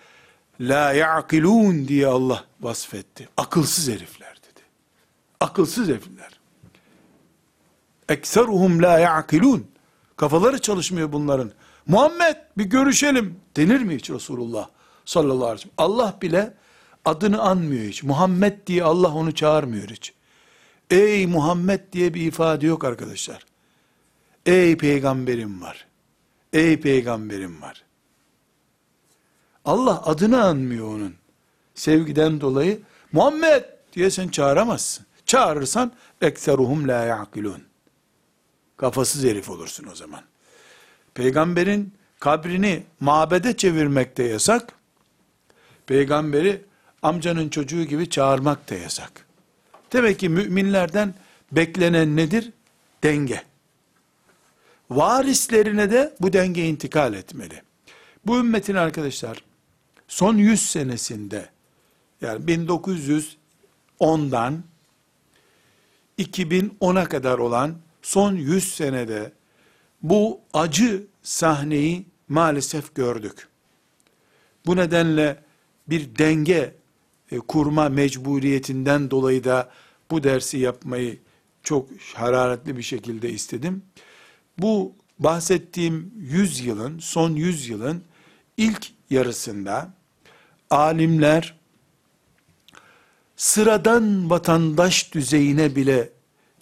[0.59, 3.29] la ya'kilun diye Allah vasfetti.
[3.37, 4.61] Akılsız herifler dedi.
[5.39, 6.39] Akılsız herifler.
[8.09, 9.67] Ekseruhum la ya'kilun.
[10.17, 11.51] Kafaları çalışmıyor bunların.
[11.89, 14.69] Muhammed bir görüşelim denir mi hiç Resulullah
[15.05, 15.73] sallallahu aleyhi ve sellem?
[15.77, 16.53] Allah bile
[17.05, 18.03] adını anmıyor hiç.
[18.03, 20.13] Muhammed diye Allah onu çağırmıyor hiç.
[20.89, 23.45] Ey Muhammed diye bir ifade yok arkadaşlar.
[24.45, 25.87] Ey peygamberim var.
[26.53, 27.83] Ey peygamberim var.
[29.65, 31.15] Allah adını anmıyor onun.
[31.75, 35.05] Sevgiden dolayı Muhammed diye sen çağıramazsın.
[35.25, 37.63] Çağırırsan ekseruhum la ya'kilun.
[38.77, 40.21] Kafasız herif olursun o zaman.
[41.13, 44.73] Peygamberin kabrini mabede çevirmek de yasak.
[45.87, 46.61] Peygamberi
[47.01, 49.25] amcanın çocuğu gibi çağırmak da yasak.
[49.93, 51.13] Demek ki müminlerden
[51.51, 52.51] beklenen nedir?
[53.03, 53.43] Denge.
[54.89, 57.61] Varislerine de bu denge intikal etmeli.
[58.25, 59.43] Bu ümmetin arkadaşlar
[60.07, 61.49] son 100 senesinde
[62.21, 64.63] yani 1910'dan
[66.19, 69.31] 2010'a kadar olan son 100 senede
[70.01, 73.47] bu acı sahneyi maalesef gördük.
[74.65, 75.43] Bu nedenle
[75.89, 76.75] bir denge
[77.31, 79.71] e, kurma mecburiyetinden dolayı da
[80.11, 81.17] bu dersi yapmayı
[81.63, 83.83] çok hararetli bir şekilde istedim.
[84.57, 88.03] Bu bahsettiğim 100 yılın, son 100 yılın
[88.57, 89.93] ilk yarısında
[90.69, 91.59] alimler
[93.35, 96.09] sıradan vatandaş düzeyine bile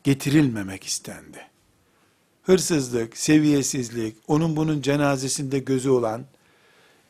[0.03, 1.46] getirilmemek istendi.
[2.47, 6.25] Hırsızlık, seviyesizlik, onun bunun cenazesinde gözü olan,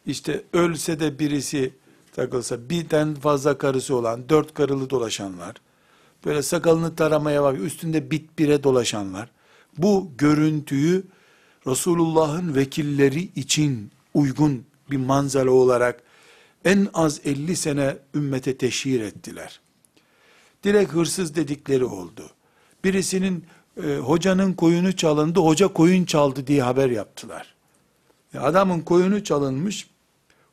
[0.06, 1.74] işte ölse de birisi
[2.14, 5.56] takılsa, birden fazla karısı olan, dört karılı dolaşanlar,
[6.26, 9.30] böyle sakalını taramaya bak, üstünde bit bire dolaşanlar,
[9.78, 11.04] bu görüntüyü
[11.68, 16.04] Resulullah'ın vekilleri için uygun bir manzara olarak
[16.66, 19.60] en az 50 sene ümmete teşhir ettiler.
[20.64, 22.30] Direkt hırsız dedikleri oldu.
[22.84, 23.46] Birisinin
[23.84, 27.56] e, hocanın koyunu çalındı, hoca koyun çaldı diye haber yaptılar.
[28.40, 29.88] Adamın koyunu çalınmış,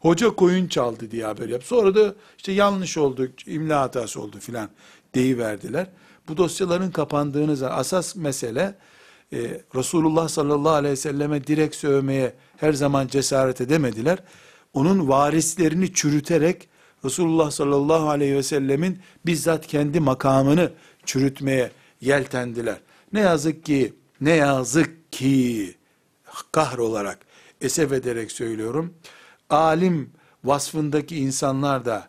[0.00, 1.66] hoca koyun çaldı diye haber yaptı.
[1.66, 4.68] Sonra da işte yanlış oldu, imla hatası oldu filan
[5.14, 5.86] deyiverdiler.
[6.28, 8.74] Bu dosyaların kapandığını zaman asas mesele
[9.32, 14.18] e, Resulullah sallallahu aleyhi ve selleme direkt sövmeye her zaman cesaret edemediler.
[14.74, 16.68] Onun varislerini çürüterek
[17.04, 20.72] Resulullah sallallahu aleyhi ve sellemin bizzat kendi makamını
[21.04, 22.76] çürütmeye yeltendiler.
[23.14, 25.74] Ne yazık ki, ne yazık ki
[26.52, 27.18] kahrolarak,
[27.60, 28.94] esef ederek söylüyorum.
[29.50, 30.10] Alim
[30.44, 32.08] vasfındaki insanlar da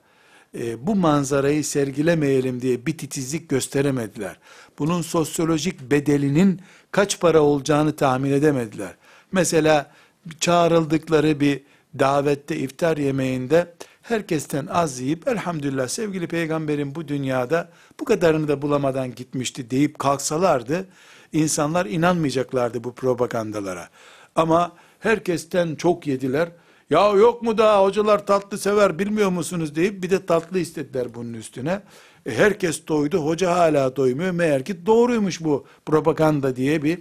[0.59, 4.39] e, bu manzarayı sergilemeyelim diye bir titizlik gösteremediler.
[4.79, 8.95] Bunun sosyolojik bedelinin kaç para olacağını tahmin edemediler.
[9.31, 9.91] Mesela
[10.39, 11.61] çağrıldıkları bir
[11.99, 13.73] davette iftar yemeğinde
[14.07, 20.87] herkesten az yiyip elhamdülillah sevgili peygamberin bu dünyada bu kadarını da bulamadan gitmişti deyip kalksalardı
[21.33, 23.89] insanlar inanmayacaklardı bu propagandalara.
[24.35, 26.49] Ama herkesten çok yediler.
[26.89, 31.33] Ya yok mu daha hocalar tatlı sever bilmiyor musunuz deyip bir de tatlı istediler bunun
[31.33, 31.81] üstüne.
[32.25, 34.31] E herkes doydu hoca hala doymuyor.
[34.31, 36.99] Meğer ki doğruymuş bu propaganda diye bir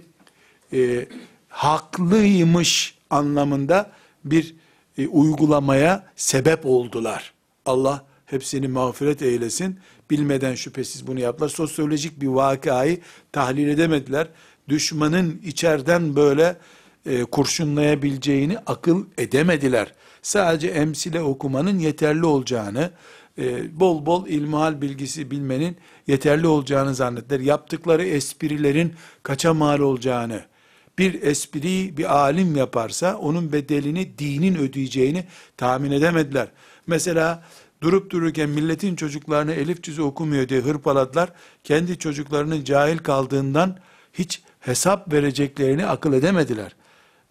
[0.73, 1.07] e,
[1.49, 3.91] haklıymış anlamında
[4.23, 4.55] bir
[4.97, 7.33] e, uygulamaya sebep oldular.
[7.65, 9.79] Allah hepsini mağfiret eylesin.
[10.09, 11.49] Bilmeden şüphesiz bunu yaptılar.
[11.49, 12.99] Sosyolojik bir vakayı
[13.31, 14.27] tahlil edemediler.
[14.69, 16.57] Düşmanın içeriden böyle
[17.05, 19.93] e, kurşunlayabileceğini akıl edemediler.
[20.21, 22.91] Sadece emsile okumanın yeterli olacağını,
[23.37, 25.77] e, bol bol ilmihal bilgisi bilmenin
[26.07, 27.39] yeterli olacağını zannettiler.
[27.39, 30.41] Yaptıkları esprilerin kaça mal olacağını,
[30.97, 35.25] bir espriyi bir alim yaparsa onun bedelini dinin ödeyeceğini
[35.57, 36.47] tahmin edemediler.
[36.87, 37.43] Mesela
[37.81, 41.29] durup dururken milletin çocuklarını elif cüzü okumuyor diye hırpaladılar.
[41.63, 43.77] Kendi çocuklarının cahil kaldığından
[44.13, 46.75] hiç hesap vereceklerini akıl edemediler.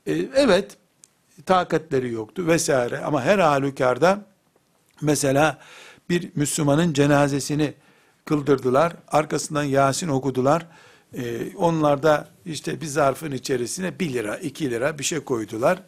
[0.06, 0.76] Ee, evet,
[1.46, 4.26] takatleri yoktu vesaire ama her halükarda
[5.02, 5.58] mesela
[6.10, 7.74] bir Müslümanın cenazesini
[8.24, 8.92] kıldırdılar.
[9.08, 10.66] Arkasından Yasin okudular.
[11.16, 12.02] Ee, onlar
[12.46, 15.82] işte bir zarfın içerisine 1 lira, 2 lira bir şey koydular.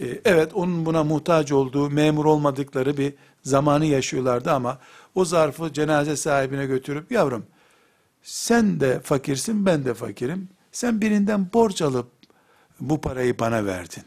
[0.00, 4.78] Ee, evet onun buna muhtaç olduğu, memur olmadıkları bir zamanı yaşıyorlardı ama
[5.14, 7.46] o zarfı cenaze sahibine götürüp yavrum
[8.26, 10.48] sen de fakirsin ben de fakirim.
[10.72, 12.06] Sen birinden borç alıp
[12.80, 14.02] bu parayı bana verdin.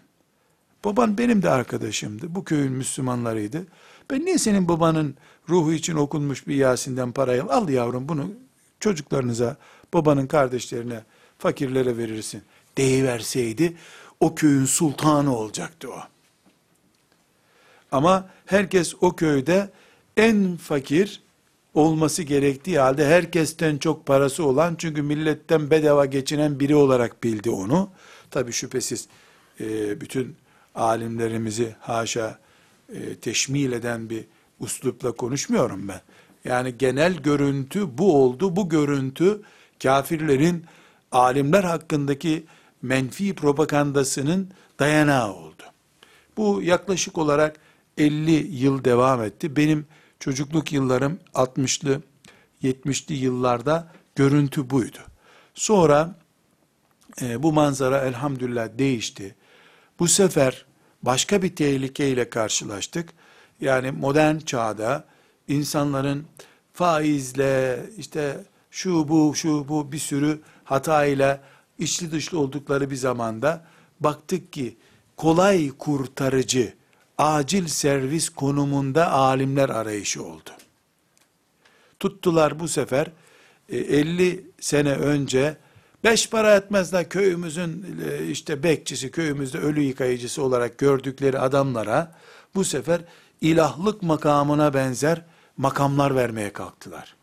[0.85, 2.35] Baban benim de arkadaşımdı.
[2.35, 3.65] Bu köyün Müslümanlarıydı.
[4.11, 5.15] Ben niye senin babanın
[5.49, 8.31] ruhu için okunmuş bir Yasin'den parayı al, al yavrum bunu
[8.79, 9.57] çocuklarınıza,
[9.93, 11.03] babanın kardeşlerine,
[11.37, 12.41] fakirlere verirsin.
[12.77, 13.73] Deyiverseydi
[14.19, 15.99] o köyün sultanı olacaktı o.
[17.91, 19.69] Ama herkes o köyde
[20.17, 21.21] en fakir
[21.73, 27.89] olması gerektiği halde herkesten çok parası olan çünkü milletten bedava geçinen biri olarak bildi onu.
[28.31, 29.07] Tabi şüphesiz
[29.59, 30.35] e, bütün
[30.75, 32.39] alimlerimizi haşa
[32.93, 34.25] e, teşmil eden bir
[34.59, 36.01] uslupla konuşmuyorum ben.
[36.45, 38.55] Yani genel görüntü bu oldu.
[38.55, 39.41] Bu görüntü
[39.83, 40.65] kafirlerin
[41.11, 42.45] alimler hakkındaki
[42.81, 45.63] menfi propagandasının dayanağı oldu.
[46.37, 47.59] Bu yaklaşık olarak
[47.97, 49.55] 50 yıl devam etti.
[49.55, 49.85] Benim
[50.19, 52.01] çocukluk yıllarım 60'lı
[52.63, 54.97] 70'li yıllarda görüntü buydu.
[55.53, 56.15] Sonra
[57.21, 59.35] e, bu manzara elhamdülillah değişti.
[59.99, 60.65] Bu sefer
[61.03, 63.09] başka bir tehlikeyle karşılaştık.
[63.61, 65.05] Yani modern çağda
[65.47, 66.25] insanların
[66.73, 71.41] faizle işte şu bu şu bu bir sürü hatayla
[71.79, 73.65] içli dışlı oldukları bir zamanda
[73.99, 74.77] baktık ki
[75.17, 76.73] kolay kurtarıcı,
[77.17, 80.49] acil servis konumunda alimler arayışı oldu.
[81.99, 83.11] Tuttular bu sefer
[83.69, 85.57] 50 e, sene önce
[86.03, 92.15] beş para etmez de köyümüzün e, işte bekçisi, köyümüzde ölü yıkayıcısı olarak gördükleri adamlara
[92.55, 93.01] bu sefer
[93.41, 95.25] ilahlık makamına benzer
[95.57, 97.18] makamlar vermeye kalktılar.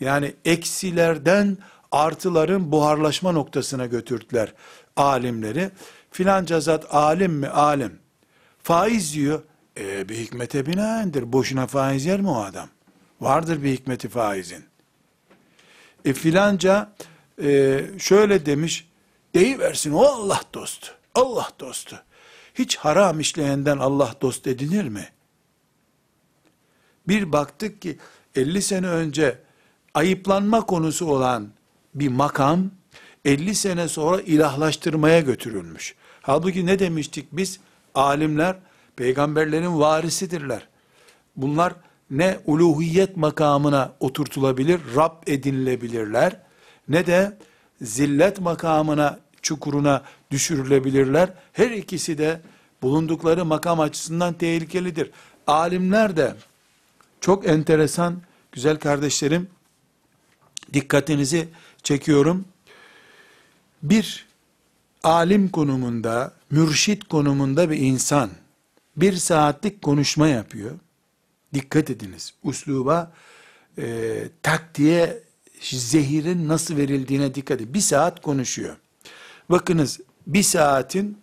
[0.00, 1.58] Yani eksilerden
[1.92, 4.54] artıların buharlaşma noktasına götürdüler
[4.96, 5.70] alimleri.
[6.10, 7.48] Filanca zat alim mi?
[7.48, 7.98] Alim.
[8.62, 9.42] Faiz diyor.
[9.78, 11.32] E, bir hikmete binaendir.
[11.32, 12.68] Boşuna faiz yer mi o adam?
[13.20, 14.64] Vardır bir hikmeti faizin.
[16.04, 16.92] E filanca
[17.42, 18.88] e, şöyle demiş.
[19.34, 20.92] Deyiversin o Allah dostu.
[21.14, 22.02] Allah dostu.
[22.54, 25.08] Hiç haram işleyenden Allah dost edinir mi?
[27.08, 27.98] Bir baktık ki
[28.34, 29.38] 50 sene önce
[29.96, 31.48] ayıplanma konusu olan
[31.94, 32.70] bir makam
[33.24, 35.94] 50 sene sonra ilahlaştırmaya götürülmüş.
[36.22, 37.60] Halbuki ne demiştik biz?
[37.94, 38.56] Alimler
[38.96, 40.68] peygamberlerin varisidirler.
[41.36, 41.72] Bunlar
[42.10, 46.36] ne uluhiyet makamına oturtulabilir, Rab edinilebilirler,
[46.88, 47.38] ne de
[47.82, 51.32] zillet makamına, çukuruna düşürülebilirler.
[51.52, 52.40] Her ikisi de
[52.82, 55.10] bulundukları makam açısından tehlikelidir.
[55.46, 56.34] Alimler de
[57.20, 58.16] çok enteresan,
[58.52, 59.48] güzel kardeşlerim,
[60.72, 61.48] dikkatinizi
[61.82, 62.44] çekiyorum.
[63.82, 64.26] Bir
[65.02, 68.30] alim konumunda, mürşit konumunda bir insan
[68.96, 70.70] bir saatlik konuşma yapıyor.
[71.54, 72.34] Dikkat ediniz.
[72.42, 73.12] Usluba,
[73.78, 75.22] e, taktiğe,
[75.62, 77.74] zehirin nasıl verildiğine dikkat edin.
[77.74, 78.76] Bir saat konuşuyor.
[79.50, 81.18] Bakınız bir saatin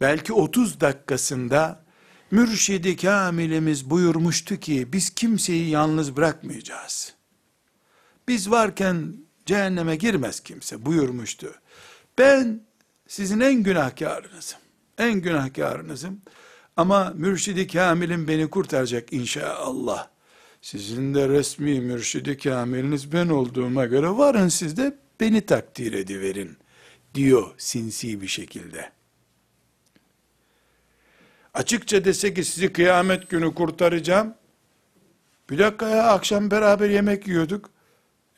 [0.00, 1.84] belki 30 dakikasında
[2.30, 7.14] mürşidi kamilimiz buyurmuştu ki biz kimseyi yalnız bırakmayacağız.
[8.28, 9.14] Biz varken
[9.46, 11.54] cehenneme girmez kimse buyurmuştu.
[12.18, 12.60] Ben
[13.08, 14.58] sizin en günahkarınızım.
[14.98, 16.20] En günahkarınızım.
[16.76, 20.08] Ama mürşidi kamilim beni kurtaracak inşallah.
[20.62, 26.56] Sizin de resmi mürşidi kamiliniz ben olduğuma göre varın siz de beni takdir ediverin
[27.14, 28.90] diyor sinsi bir şekilde.
[31.54, 34.34] Açıkça dese ki sizi kıyamet günü kurtaracağım.
[35.50, 37.70] Bir dakika ya akşam beraber yemek yiyorduk.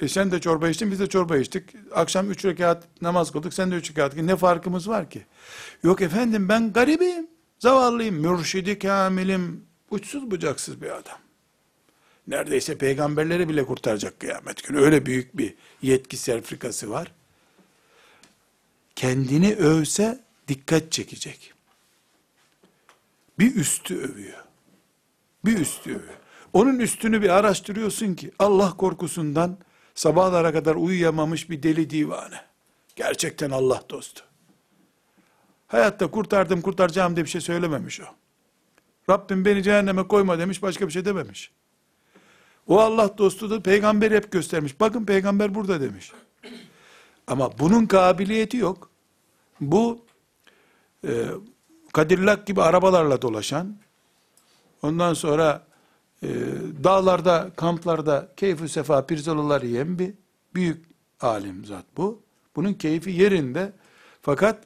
[0.00, 1.64] E sen de çorba içtin, biz de çorba içtik.
[1.94, 4.16] Akşam üç rekat namaz kıldık, sen de üç rekat.
[4.16, 5.26] Ne farkımız var ki?
[5.82, 7.26] Yok efendim ben garibim,
[7.58, 11.18] zavallıyım, mürşidi kamilim, uçsuz bucaksız bir adam.
[12.26, 14.80] Neredeyse peygamberleri bile kurtaracak kıyamet günü.
[14.80, 17.12] Öyle büyük bir yetki serfrikası var.
[18.96, 21.52] Kendini övse dikkat çekecek.
[23.38, 24.44] Bir üstü övüyor.
[25.44, 26.14] Bir üstü övüyor.
[26.52, 29.58] Onun üstünü bir araştırıyorsun ki Allah korkusundan
[29.96, 32.40] sabahlara kadar uyuyamamış bir deli divane.
[32.96, 34.22] Gerçekten Allah dostu.
[35.66, 38.04] Hayatta kurtardım kurtaracağım diye bir şey söylememiş o.
[39.10, 41.50] Rabbim beni cehenneme koyma demiş başka bir şey dememiş.
[42.66, 44.80] O Allah dostu da peygamber hep göstermiş.
[44.80, 46.12] Bakın peygamber burada demiş.
[47.26, 48.90] Ama bunun kabiliyeti yok.
[49.60, 50.04] Bu
[51.08, 51.26] e,
[51.96, 53.76] Cadillac gibi arabalarla dolaşan,
[54.82, 55.65] ondan sonra
[56.22, 56.28] e,
[56.84, 60.14] dağlarda, kamplarda keyfü sefa pirzolalar yiyen bir
[60.54, 60.84] büyük
[61.20, 62.22] alim zat bu.
[62.56, 63.72] Bunun keyfi yerinde.
[64.22, 64.64] Fakat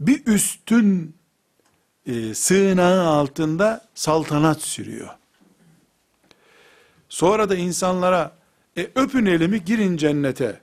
[0.00, 1.14] bir üstün
[2.06, 5.08] e, sığınağı altında saltanat sürüyor.
[7.08, 8.36] Sonra da insanlara
[8.76, 10.60] e, öpün elimi girin cennete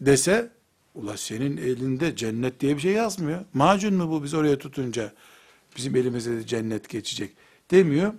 [0.00, 0.50] dese
[0.94, 3.40] ula senin elinde cennet diye bir şey yazmıyor.
[3.54, 5.12] Macun mu bu biz oraya tutunca
[5.76, 7.30] bizim elimize de cennet geçecek
[7.70, 8.12] demiyor.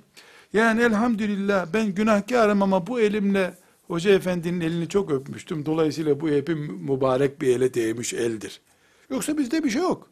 [0.53, 3.53] Yani elhamdülillah ben günahkarım ama bu elimle
[3.87, 5.65] hoca efendinin elini çok öpmüştüm.
[5.65, 8.61] Dolayısıyla bu hepim mübarek bir ele değmiş eldir.
[9.09, 10.07] Yoksa bizde bir şey yok.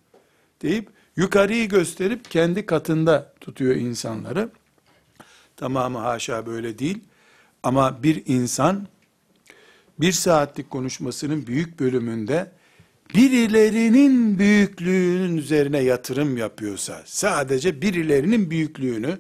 [0.61, 4.49] Deyip yukarıyı gösterip kendi katında tutuyor insanları.
[5.55, 6.99] Tamamı haşa böyle değil.
[7.63, 8.88] Ama bir insan
[9.99, 12.51] bir saatlik konuşmasının büyük bölümünde
[13.15, 19.17] birilerinin büyüklüğünün üzerine yatırım yapıyorsa, sadece birilerinin büyüklüğünü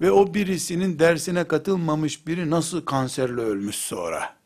[0.00, 4.36] ve o birisinin dersine katılmamış biri nasıl kanserle ölmüş sonra.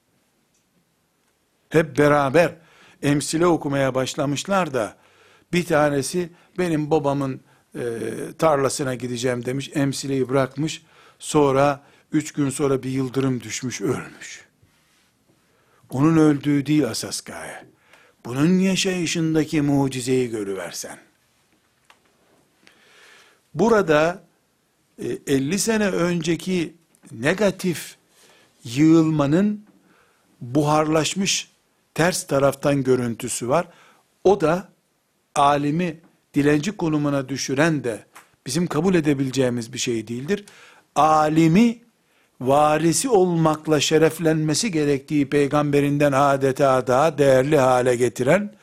[1.68, 2.54] Hep beraber
[3.02, 4.96] emsile okumaya başlamışlar da
[5.52, 7.40] bir tanesi benim babamın
[7.74, 7.82] e,
[8.38, 10.82] tarlasına gideceğim demiş, emsileyi bırakmış.
[11.18, 11.82] Sonra
[12.12, 14.46] üç gün sonra bir yıldırım düşmüş, ölmüş.
[15.90, 17.64] Onun öldüğü değil asas gaye.
[18.24, 20.98] Bunun yaşayışındaki mucizeyi görüversen.
[23.54, 24.24] Burada
[25.26, 26.74] 50 sene önceki
[27.12, 27.96] negatif
[28.64, 29.64] yığılmanın
[30.40, 31.50] buharlaşmış
[31.94, 33.66] ters taraftan görüntüsü var.
[34.24, 34.68] O da
[35.34, 36.00] alimi
[36.34, 38.06] dilenci konumuna düşüren de
[38.46, 40.44] bizim kabul edebileceğimiz bir şey değildir.
[40.94, 41.78] Alimi
[42.40, 48.54] varisi olmakla şereflenmesi gerektiği peygamberinden adeta daha değerli hale getiren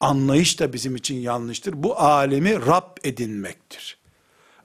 [0.00, 1.82] anlayış da bizim için yanlıştır.
[1.82, 3.99] Bu alimi Rab edinmektir.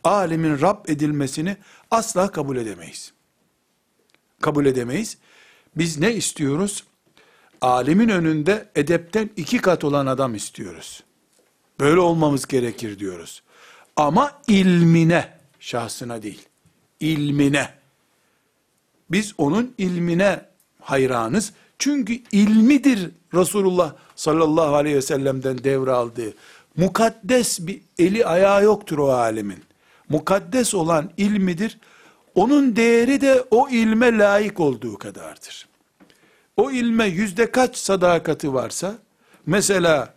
[0.06, 1.58] Alimin Rab edilmesini
[1.92, 3.14] asla kabul edemeyiz.
[4.42, 5.18] Kabul edemeyiz.
[5.76, 6.84] Biz ne istiyoruz?
[7.62, 11.04] Alimin önünde edepten iki kat olan adam istiyoruz.
[11.80, 13.44] Böyle olmamız gerekir diyoruz.
[13.96, 16.42] Ama ilmine, şahsına değil,
[17.00, 17.70] ilmine.
[19.12, 20.46] Biz onun ilmine
[20.82, 21.54] hayranız.
[21.80, 26.34] Çünkü ilmidir Resulullah sallallahu aleyhi ve sellem'den devraldığı.
[26.78, 29.64] Mukaddes bir eli ayağı yoktur o alemin.
[30.10, 31.78] Mukaddes olan ilmidir.
[32.36, 35.68] Onun değeri de o ilme layık olduğu kadardır.
[36.58, 38.96] O ilme yüzde kaç sadakati varsa,
[39.46, 40.14] mesela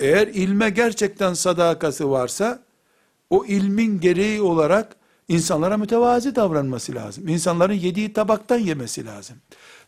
[0.00, 2.62] eğer ilme gerçekten sadakası varsa,
[3.30, 4.96] o ilmin gereği olarak
[5.28, 7.28] insanlara mütevazi davranması lazım.
[7.28, 9.36] İnsanların yediği tabaktan yemesi lazım.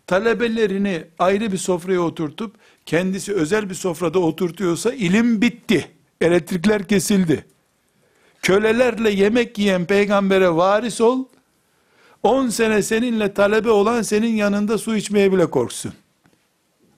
[0.07, 5.90] Talebelerini ayrı bir sofraya oturtup, kendisi özel bir sofrada oturtuyorsa ilim bitti.
[6.20, 7.44] Elektrikler kesildi.
[8.45, 11.24] Kölelerle yemek yiyen peygambere varis ol,
[12.22, 15.92] 10 sene seninle talebe olan senin yanında su içmeye bile korksun.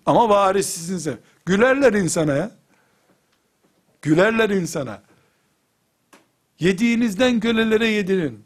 [0.07, 1.19] Ama varissizsin sen.
[1.45, 2.51] Gülerler insana ya.
[4.03, 5.03] Gülerler insana.
[6.61, 8.45] Yediğinizden kölelere yedirin.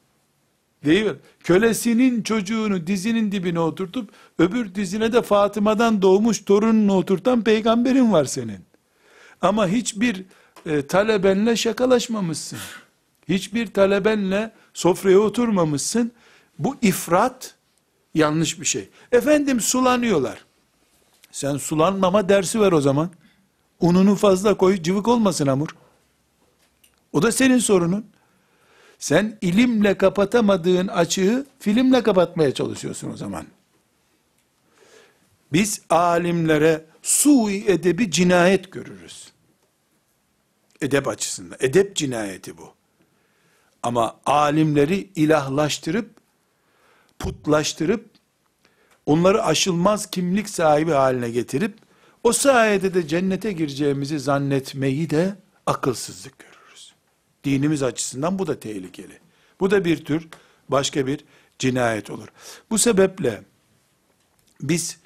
[0.85, 1.13] Değil mi?
[1.45, 8.61] Kölesinin çocuğunu dizinin dibine oturtup öbür dizine de Fatıma'dan doğmuş torununu oturtan peygamberin var senin.
[9.43, 10.25] Ama hiçbir
[10.67, 12.59] e, talebenle şakalaşmamışsın.
[13.29, 16.13] Hiçbir talebenle sofraya oturmamışsın.
[16.59, 17.55] Bu ifrat
[18.15, 18.89] yanlış bir şey.
[19.13, 20.45] Efendim sulanıyorlar.
[21.33, 23.11] Sen sulanmama dersi ver o zaman.
[23.81, 25.69] Ununu fazla koy, cıvık olmasın hamur.
[27.13, 28.07] O da senin sorunun.
[28.99, 33.47] Sen ilimle kapatamadığın açığı filmle kapatmaya çalışıyorsun o zaman.
[35.53, 39.33] Biz alimlere sui edebi cinayet görürüz.
[40.81, 41.57] Edep açısından.
[41.61, 42.75] Edep cinayeti bu.
[43.83, 46.11] Ama alimleri ilahlaştırıp,
[47.19, 48.11] putlaştırıp,
[49.07, 51.79] onları aşılmaz kimlik sahibi haline getirip,
[52.25, 56.95] o sayede de cennete gireceğimizi zannetmeyi de akılsızlık görürüz.
[57.45, 59.19] Dinimiz açısından bu da tehlikeli.
[59.61, 60.29] Bu da bir tür
[60.69, 61.25] başka bir
[61.59, 62.29] cinayet olur.
[62.71, 63.43] Bu sebeple
[64.61, 64.99] biz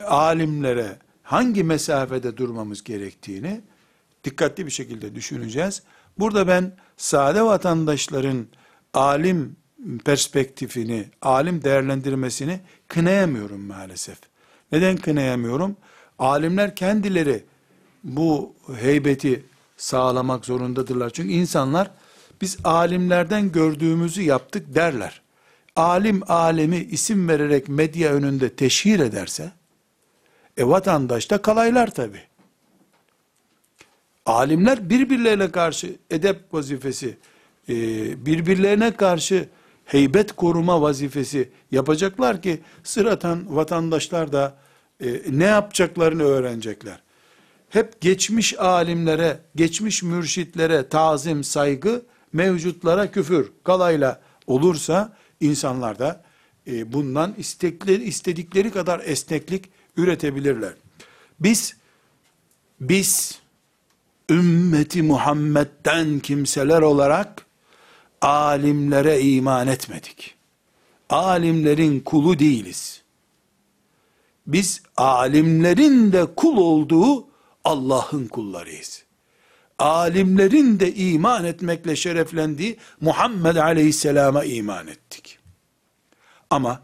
[0.00, 3.60] alimlere hangi mesafede durmamız gerektiğini
[4.24, 5.82] dikkatli bir şekilde düşüneceğiz.
[6.18, 8.46] Burada ben sade vatandaşların
[8.94, 9.56] alim
[10.04, 14.18] perspektifini, alim değerlendirmesini kınayamıyorum maalesef.
[14.72, 15.76] Neden kınayamıyorum?
[16.18, 17.44] Alimler kendileri
[18.04, 19.44] bu heybeti
[19.76, 21.10] sağlamak zorundadırlar.
[21.10, 21.90] Çünkü insanlar
[22.40, 25.22] biz alimlerden gördüğümüzü yaptık derler.
[25.76, 29.52] Alim alemi isim vererek medya önünde teşhir ederse,
[30.56, 32.22] e vatandaş da kalaylar tabi.
[34.26, 37.16] Alimler birbirlerine karşı edep vazifesi,
[37.68, 37.74] e,
[38.26, 39.48] birbirlerine karşı
[39.84, 44.58] heybet koruma vazifesi yapacaklar ki sıratan vatandaşlar da
[45.04, 47.02] e, ne yapacaklarını öğrenecekler.
[47.68, 52.02] Hep geçmiş alimlere, geçmiş mürşitlere tazim, saygı,
[52.32, 56.22] mevcutlara küfür, kalayla olursa insanlar da
[56.66, 59.64] e, bundan istekleri, istedikleri kadar esneklik
[59.96, 60.72] üretebilirler.
[61.40, 61.76] Biz,
[62.80, 63.41] biz
[64.32, 67.46] ümmeti Muhammed'den kimseler olarak
[68.20, 70.34] alimlere iman etmedik.
[71.10, 73.02] Alimlerin kulu değiliz.
[74.46, 77.26] Biz alimlerin de kul olduğu
[77.64, 79.04] Allah'ın kullarıyız.
[79.78, 85.38] Alimlerin de iman etmekle şereflendiği Muhammed Aleyhisselam'a iman ettik.
[86.50, 86.82] Ama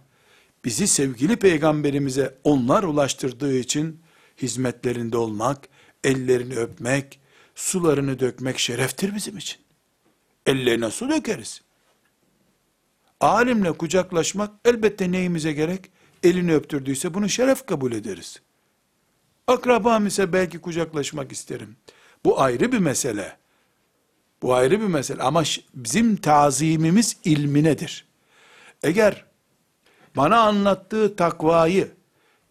[0.64, 4.01] bizi sevgili peygamberimize onlar ulaştırdığı için
[4.42, 5.68] hizmetlerinde olmak,
[6.05, 7.20] ellerini öpmek,
[7.59, 9.61] sularını dökmek şereftir bizim için.
[10.46, 11.62] Ellerine su dökeriz.
[13.20, 15.90] Alimle kucaklaşmak elbette neyimize gerek?
[16.22, 18.40] Elini öptürdüyse bunu şeref kabul ederiz.
[19.46, 21.76] Akrabam ise belki kucaklaşmak isterim.
[22.24, 23.36] Bu ayrı bir mesele.
[24.42, 25.42] Bu ayrı bir mesele ama
[25.74, 28.06] bizim tazimimiz ilminedir.
[28.82, 29.24] Eğer
[30.16, 31.90] bana anlattığı takvayı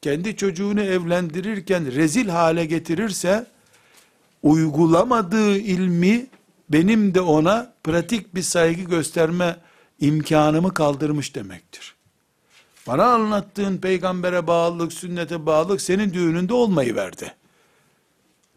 [0.01, 3.56] kendi çocuğunu evlendirirken rezil hale getirirse
[4.43, 6.27] uygulamadığı ilmi
[6.69, 9.55] benim de ona pratik bir saygı gösterme
[9.99, 11.95] imkanımı kaldırmış demektir.
[12.87, 17.33] Bana anlattığın peygambere bağlılık, sünnete bağlılık senin düğününde olmayı verdi.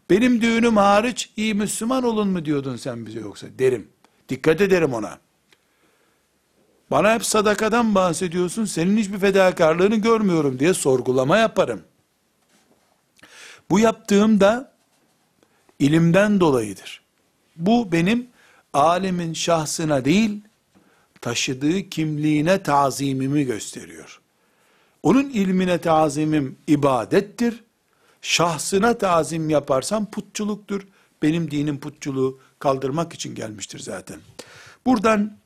[0.09, 3.87] Benim düğünüm hariç iyi Müslüman olun mu diyordun sen bize yoksa derim.
[4.29, 5.19] Dikkat ederim ona.
[6.91, 11.81] Bana hep sadakadan bahsediyorsun, senin hiçbir fedakarlığını görmüyorum diye sorgulama yaparım.
[13.69, 14.70] Bu yaptığım da
[15.81, 17.01] ilimden dolayıdır.
[17.55, 18.27] Bu benim
[18.73, 20.41] alemin şahsına değil,
[21.21, 24.21] taşıdığı kimliğine tazimimi gösteriyor.
[25.03, 27.63] Onun ilmine tazimim ibadettir.
[28.21, 30.87] Şahsına tazim yaparsam putçuluktur.
[31.21, 34.19] Benim dinim putçuluğu kaldırmak için gelmiştir zaten.
[34.85, 35.37] Buradan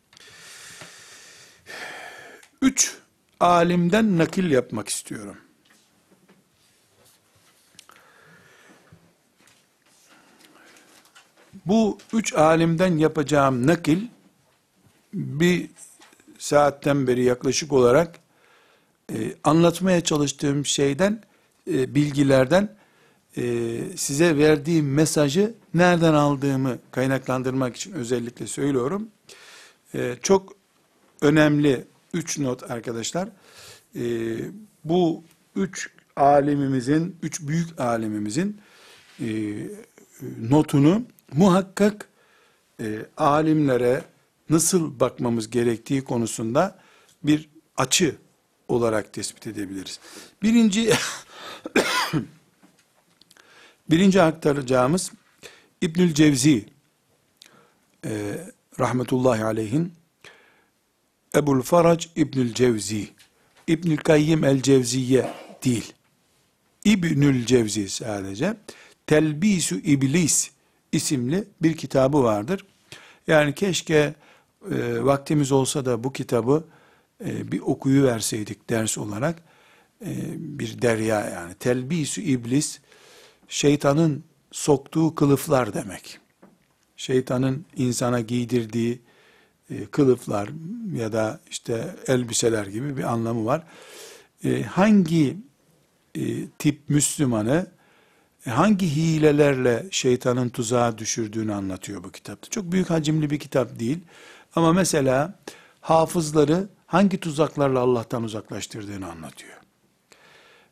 [2.61, 2.95] üç
[3.39, 5.37] alimden nakil yapmak istiyorum.
[11.65, 14.01] Bu üç alimden yapacağım nakil
[15.13, 15.69] bir
[16.37, 18.19] saatten beri yaklaşık olarak
[19.13, 21.21] e, anlatmaya çalıştığım şeyden,
[21.71, 22.75] e, bilgilerden
[23.37, 29.07] e, size verdiğim mesajı nereden aldığımı kaynaklandırmak için özellikle söylüyorum.
[29.93, 30.53] E, çok
[31.21, 33.29] önemli üç not arkadaşlar.
[33.95, 34.03] E,
[34.83, 35.23] bu
[35.55, 38.61] üç alimimizin, üç büyük alimimizin
[39.19, 39.27] e,
[40.49, 41.03] notunu
[41.35, 42.09] muhakkak
[42.79, 44.03] e, alimlere
[44.49, 46.79] nasıl bakmamız gerektiği konusunda
[47.23, 48.15] bir açı
[48.67, 49.99] olarak tespit edebiliriz.
[50.43, 50.93] Birinci
[53.89, 55.11] birinci aktaracağımız
[55.81, 56.65] İbnül Cevzi
[58.05, 58.37] e,
[58.79, 59.93] rahmetullahi aleyhin
[61.35, 63.09] Ebul Farac İbnül Cevzi
[63.67, 65.33] İbnül Kayyim el Cevziye
[65.63, 65.93] değil.
[66.85, 68.57] İbnül Cevzi sadece
[69.07, 70.54] Telbisu İblis
[70.95, 72.65] isimli bir kitabı vardır.
[73.27, 74.15] Yani keşke
[74.71, 76.63] e, vaktimiz olsa da bu kitabı
[77.25, 79.43] e, bir okuyu verseydik ders olarak
[80.01, 82.79] e, bir derya yani telbisü iblis
[83.47, 86.19] şeytanın soktuğu kılıflar demek.
[86.97, 89.01] Şeytanın insana giydirdiği
[89.69, 90.49] e, kılıflar
[90.95, 93.63] ya da işte elbiseler gibi bir anlamı var.
[94.43, 95.37] E, hangi
[96.15, 97.74] e, tip Müslümanı
[98.49, 102.49] hangi hilelerle şeytanın tuzağa düşürdüğünü anlatıyor bu kitapta.
[102.49, 103.99] Çok büyük hacimli bir kitap değil.
[104.55, 105.39] Ama mesela
[105.81, 109.53] hafızları hangi tuzaklarla Allah'tan uzaklaştırdığını anlatıyor.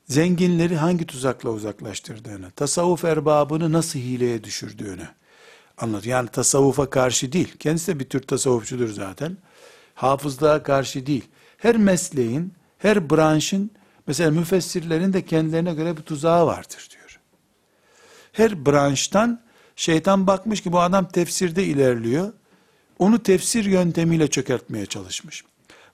[0.06, 5.08] Zenginleri hangi tuzakla uzaklaştırdığını, tasavvuf erbabını nasıl hileye düşürdüğünü
[5.78, 6.16] anlatıyor.
[6.16, 7.56] Yani tasavvufa karşı değil.
[7.60, 9.38] Kendisi de bir tür tasavvufçudur zaten.
[9.96, 11.26] Hafızlığa karşı değil.
[11.58, 13.72] Her mesleğin, her branşın,
[14.08, 17.03] mesela müfessirlerin de kendilerine göre bir tuzağı vardır diyor.
[18.34, 19.42] Her branştan
[19.76, 22.34] şeytan bakmış ki bu adam tefsirde ilerliyor.
[23.00, 25.44] Onu tefsir yöntemiyle çökertmeye çalışmış.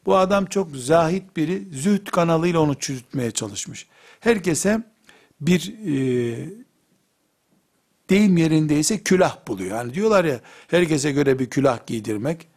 [0.05, 3.87] Bu adam çok zahit biri, zühd kanalıyla onu çürütmeye çalışmış.
[4.19, 4.83] Herkese
[5.41, 6.49] bir e,
[8.09, 9.77] deyim yerindeyse külah buluyor.
[9.77, 12.47] Yani diyorlar ya herkese göre bir külah giydirmek.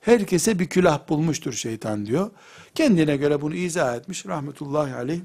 [0.00, 2.30] Herkese bir külah bulmuştur şeytan diyor.
[2.74, 5.20] Kendine göre bunu izah etmiş rahmetullahi aleyh.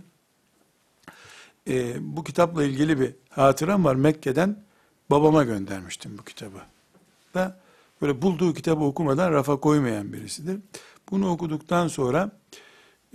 [1.68, 3.96] E, bu kitapla ilgili bir hatıram var.
[3.96, 4.64] Mekke'den
[5.10, 6.62] babama göndermiştim bu kitabı.
[7.36, 7.48] Ve
[8.02, 10.60] böyle bulduğu kitabı okumadan rafa koymayan birisidir.
[11.12, 12.32] Bunu okuduktan sonra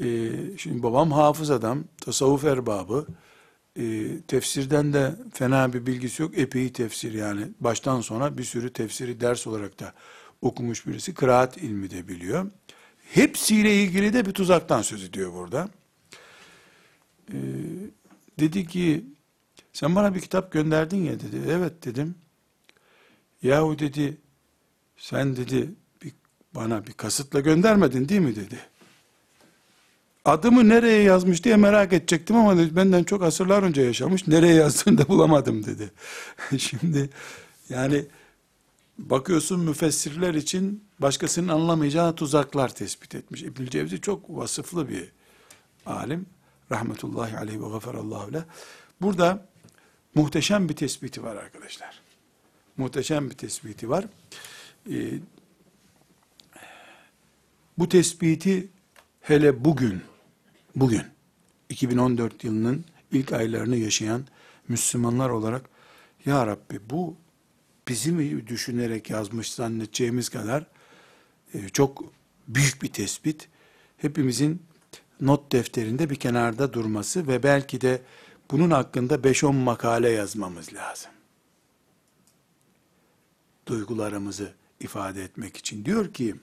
[0.03, 3.07] e, şimdi babam hafız adam, tasavvuf erbabı,
[3.79, 6.39] e, tefsirden de fena bir bilgisi yok.
[6.39, 7.43] Epey tefsir yani.
[7.61, 9.93] Baştan sona bir sürü tefsiri ders olarak da
[10.43, 11.15] okumuş birisi.
[11.15, 12.51] Kıraat ilmi de biliyor.
[13.13, 15.69] Hepsiyle ilgili de bir tuzaktan söz ediyor burada.
[17.33, 17.37] E,
[18.39, 19.05] dedi ki
[19.73, 21.37] sen bana bir kitap gönderdin ya dedi.
[21.49, 22.15] Evet dedim.
[23.43, 24.17] Yahu dedi
[24.97, 25.71] sen dedi
[26.03, 26.13] bir,
[26.55, 28.59] bana bir kasıtla göndermedin değil mi dedi.
[30.25, 34.29] Adımı nereye yazmış diye merak edecektim ama dedi, benden çok asırlar önce yaşamış.
[34.29, 35.91] Nereye yazdığını da bulamadım dedi.
[36.59, 37.11] Şimdi
[37.69, 38.07] yani
[38.99, 43.43] bakıyorsun müfessirler için başkasının anlamayacağı tuzaklar tespit etmiş.
[43.43, 45.13] İbnül Cevzi çok vasıflı bir
[45.87, 46.27] alim.
[46.73, 48.43] Rahmetullahi aleyhi ve gafarallahu leh.
[49.01, 49.47] Burada
[50.15, 52.01] muhteşem bir tespiti var arkadaşlar.
[52.77, 54.05] Muhteşem bir tespiti var.
[54.91, 55.11] Ee,
[57.79, 58.69] bu tespiti
[59.21, 60.03] hele bugün,
[60.77, 61.03] bugün
[61.69, 64.27] 2014 yılının ilk aylarını yaşayan
[64.69, 65.63] Müslümanlar olarak
[66.27, 67.17] Ya Rabbi bu
[67.89, 70.67] bizi mi düşünerek yazmış zannedeceğimiz kadar
[71.55, 72.05] e, çok
[72.49, 73.49] büyük bir tespit.
[73.97, 74.63] Hepimizin
[75.21, 78.03] not defterinde bir kenarda durması ve belki de
[78.51, 81.11] bunun hakkında 5-10 makale yazmamız lazım.
[83.67, 85.85] Duygularımızı ifade etmek için.
[85.85, 86.37] Diyor ki,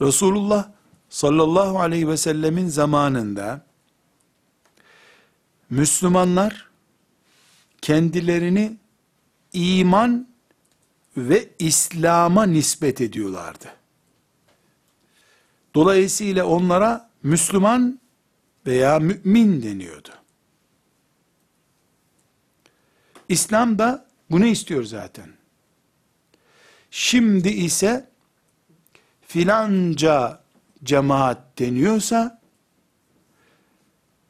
[0.00, 0.68] Resulullah
[1.08, 3.64] sallallahu aleyhi ve sellemin zamanında
[5.70, 6.68] Müslümanlar
[7.82, 8.76] kendilerini
[9.52, 10.28] iman
[11.16, 13.74] ve İslam'a nispet ediyorlardı.
[15.74, 18.00] Dolayısıyla onlara Müslüman
[18.66, 20.10] veya mümin deniyordu.
[23.28, 25.28] İslam da bunu istiyor zaten.
[26.90, 28.10] Şimdi ise
[29.20, 30.42] filanca
[30.84, 32.40] cemaat deniyorsa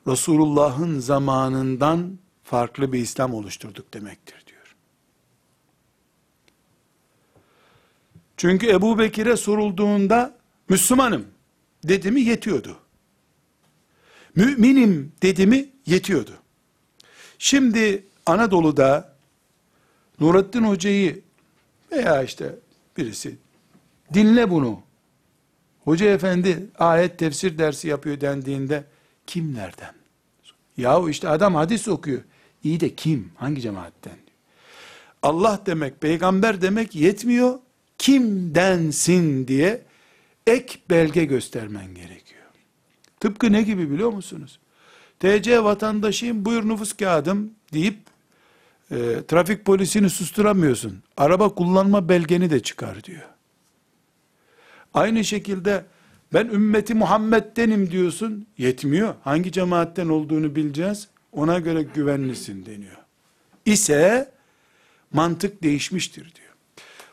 [0.06, 4.76] Resulullah'ın zamanından farklı bir İslam oluşturduk demektir diyor.
[8.36, 11.26] Çünkü Ebu Bekir'e sorulduğunda Müslümanım
[11.84, 12.78] dedi mi yetiyordu.
[14.34, 16.32] Müminim dedi mi yetiyordu.
[17.38, 19.16] Şimdi Anadolu'da
[20.20, 21.20] Nurattin Hoca'yı
[21.92, 22.54] veya işte
[22.96, 23.36] birisi
[24.14, 24.82] dinle bunu.
[25.84, 28.84] Hoca efendi ayet tefsir dersi yapıyor dendiğinde
[29.26, 29.94] kimlerden?
[30.76, 32.22] Yahu işte adam hadis okuyor.
[32.64, 33.32] İyi de kim?
[33.36, 34.16] Hangi cemaatten?
[35.22, 37.58] Allah demek, peygamber demek yetmiyor.
[37.98, 39.82] Kimdensin diye
[40.46, 42.31] ek belge göstermen gerekiyor.
[43.22, 44.58] Tıpkı ne gibi biliyor musunuz?
[45.20, 47.98] TC vatandaşıyım buyur nüfus kağıdım deyip
[48.90, 48.96] e,
[49.28, 51.02] trafik polisini susturamıyorsun.
[51.16, 53.28] Araba kullanma belgeni de çıkar diyor.
[54.94, 55.84] Aynı şekilde
[56.32, 58.46] ben ümmeti Muhammed'denim diyorsun.
[58.58, 59.14] Yetmiyor.
[59.24, 61.08] Hangi cemaatten olduğunu bileceğiz.
[61.32, 62.96] Ona göre güvenlisin deniyor.
[63.64, 64.32] İse
[65.12, 66.52] mantık değişmiştir diyor.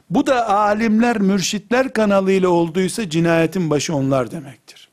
[0.10, 4.89] Bu da alimler, mürşitler kanalıyla olduysa cinayetin başı onlar demektir.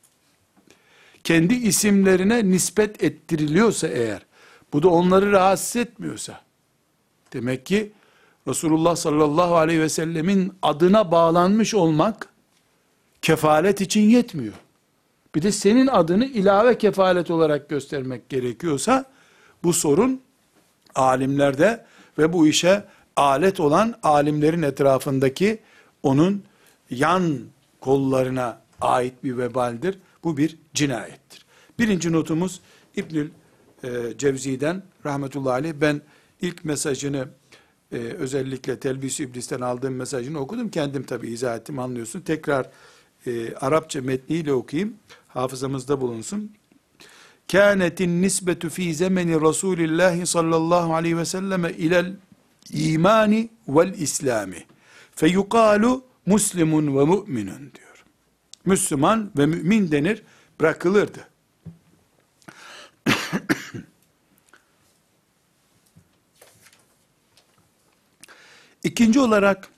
[1.26, 4.26] Kendi isimlerine nispet ettiriliyorsa eğer,
[4.72, 6.40] bu da onları rahatsız etmiyorsa,
[7.32, 7.92] demek ki
[8.48, 12.28] Resulullah sallallahu aleyhi ve sellemin adına bağlanmış olmak,
[13.22, 14.52] kefalet için yetmiyor.
[15.34, 19.04] Bir de senin adını ilave kefalet olarak göstermek gerekiyorsa,
[19.62, 20.20] bu sorun
[20.94, 21.84] alimlerde
[22.18, 22.84] ve bu işe
[23.16, 25.58] alet olan alimlerin etrafındaki
[26.02, 26.42] onun
[26.90, 27.38] yan
[27.80, 29.98] kollarına ait bir vebaldir.
[30.26, 31.46] Bu bir cinayettir.
[31.78, 32.60] Birinci notumuz
[32.96, 33.30] İbnül
[33.84, 36.00] e, Cevzi'den rahmetullahi aleyh ben
[36.40, 37.28] ilk mesajını
[37.92, 40.68] e, özellikle Telbis İblis'ten aldığım mesajını okudum.
[40.68, 42.20] Kendim tabi izah ettim anlıyorsun.
[42.20, 42.70] Tekrar
[43.26, 44.94] e, Arapça metniyle okuyayım.
[45.28, 46.52] Hafızamızda bulunsun.
[47.52, 52.16] Kânetin nisbetu fi zemeni Resulillahi sallallahu aleyhi ve selleme ilel
[52.72, 54.64] imani vel islami.
[55.12, 57.86] Feyukalu muslimun ve mu'minun diyor.
[58.66, 60.22] Müslüman ve mümin denir,
[60.60, 61.28] bırakılırdı.
[68.84, 69.68] İkinci olarak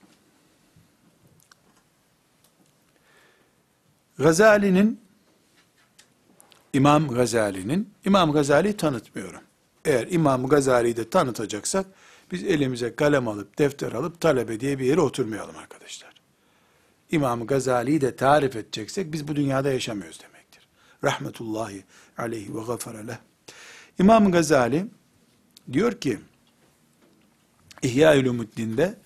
[4.17, 5.01] Gazali'nin
[6.73, 9.41] İmam Gazali'nin İmam Gazali'yi tanıtmıyorum.
[9.85, 11.85] Eğer İmam Gazali'yi de tanıtacaksak
[12.31, 16.08] biz elimize kalem alıp defter alıp talebe diye bir yere oturmayalım arkadaşlar.
[17.11, 20.67] İmam Gazali'yi de tarif edeceksek biz bu dünyada yaşamıyoruz demektir.
[21.03, 21.83] Rahmetullahi
[22.17, 23.17] aleyhi ve gafaraleh.
[23.99, 24.85] İmam Gazali
[25.71, 26.19] diyor ki
[27.81, 28.97] İhya-ül Umuddin'de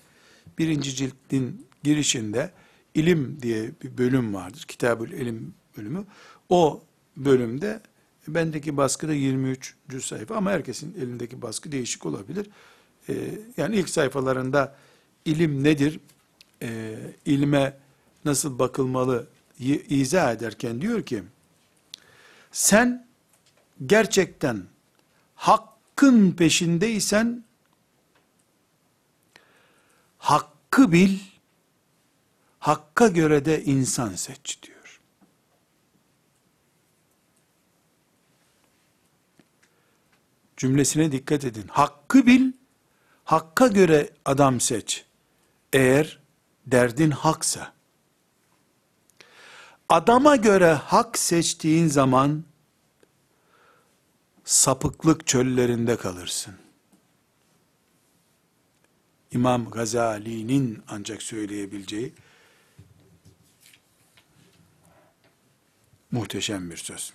[0.58, 2.50] birinci cildin girişinde
[2.94, 4.64] ilim diye bir bölüm vardır.
[4.68, 6.04] Kitabül ilim bölümü.
[6.48, 6.82] O
[7.16, 7.80] bölümde
[8.28, 9.74] Bendeki baskıda 23.
[10.00, 12.46] sayfa ama herkesin elindeki baskı değişik olabilir.
[13.08, 13.14] Ee,
[13.56, 14.76] yani ilk sayfalarında
[15.24, 16.00] ilim nedir,
[16.62, 17.76] e, ilme
[18.24, 19.26] nasıl bakılmalı
[19.88, 21.22] izah ederken diyor ki,
[22.52, 23.06] sen
[23.86, 24.64] gerçekten
[25.34, 27.44] hakkın peşindeysen,
[30.18, 31.18] hakkı bil,
[32.58, 35.00] hakka göre de insan seç diyor.
[40.56, 41.68] Cümlesine dikkat edin.
[41.68, 42.52] Hakkı bil,
[43.24, 45.04] hakka göre adam seç.
[45.72, 46.18] Eğer
[46.66, 47.73] derdin haksa.
[49.94, 52.44] Adama göre hak seçtiğin zaman
[54.44, 56.54] sapıklık çöllerinde kalırsın.
[59.30, 62.12] İmam Gazali'nin ancak söyleyebileceği
[66.10, 67.14] muhteşem bir söz.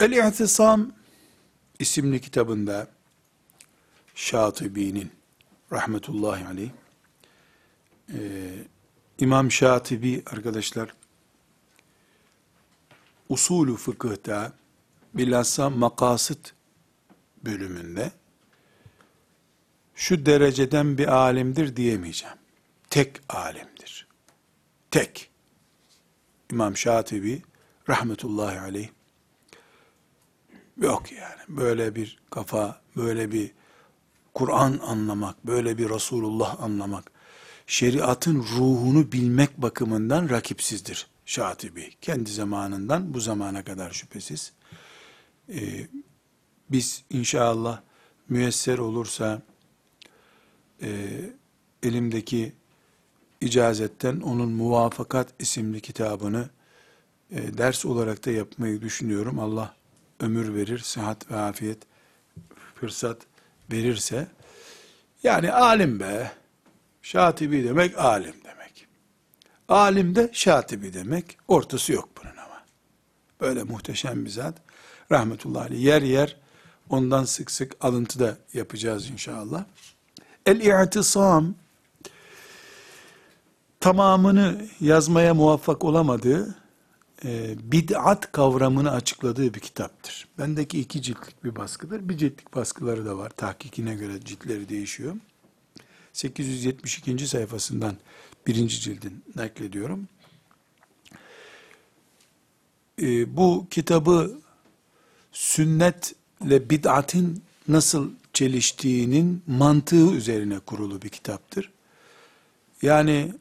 [0.00, 0.92] El-İhtisam
[1.78, 2.88] isimli kitabında
[4.14, 5.10] Şatibi'nin
[5.72, 6.70] rahmetullahi aleyh
[8.14, 8.18] e,
[9.18, 10.94] İmam Şatibi arkadaşlar
[13.28, 14.52] usulü fıkıhta
[15.14, 16.52] bilhassa makasıt
[17.44, 18.12] bölümünde
[19.94, 22.36] şu dereceden bir alimdir diyemeyeceğim.
[22.90, 24.06] Tek alimdir.
[24.90, 25.30] Tek.
[26.52, 27.42] İmam Şatibi
[27.88, 28.88] rahmetullahi aleyh
[30.80, 33.50] Yok yani böyle bir kafa, böyle bir
[34.34, 37.10] Kur'an anlamak, böyle bir Resulullah anlamak,
[37.66, 41.90] şeriatın ruhunu bilmek bakımından rakipsizdir Şatibi.
[42.00, 44.52] Kendi zamanından bu zamana kadar şüphesiz.
[45.48, 45.86] Ee,
[46.70, 47.80] biz inşallah
[48.28, 49.42] müyesser olursa
[50.82, 50.88] e,
[51.82, 52.52] elimdeki
[53.40, 56.48] icazetten onun Muvafakat isimli kitabını
[57.30, 59.38] e, ders olarak da yapmayı düşünüyorum.
[59.38, 59.79] Allah
[60.20, 61.78] ömür verir, sıhhat ve afiyet,
[62.74, 63.18] fırsat
[63.72, 64.26] verirse,
[65.22, 66.32] yani alim be,
[67.02, 68.86] şatibi demek alim demek.
[69.68, 72.62] Alim de şatibi demek, ortası yok bunun ama.
[73.40, 74.54] Böyle muhteşem bir zat.
[75.12, 75.84] Rahmetullahi aleyh.
[75.84, 76.36] Yer yer
[76.90, 79.64] ondan sık sık alıntı da yapacağız inşallah.
[80.46, 81.54] El-i'tisam
[83.80, 86.59] tamamını yazmaya muvaffak olamadığı
[87.24, 90.28] e, bid'at kavramını açıkladığı bir kitaptır.
[90.38, 92.08] Bendeki iki ciltlik bir baskıdır.
[92.08, 93.30] Bir ciltlik baskıları da var.
[93.30, 95.16] Tahkikine göre ciltleri değişiyor.
[96.12, 97.28] 872.
[97.28, 97.96] sayfasından
[98.46, 100.08] birinci cildin naklediyorum.
[103.02, 104.38] E, bu kitabı
[105.32, 111.70] sünnetle bid'atin nasıl çeliştiğinin mantığı üzerine kurulu bir kitaptır.
[112.82, 113.34] Yani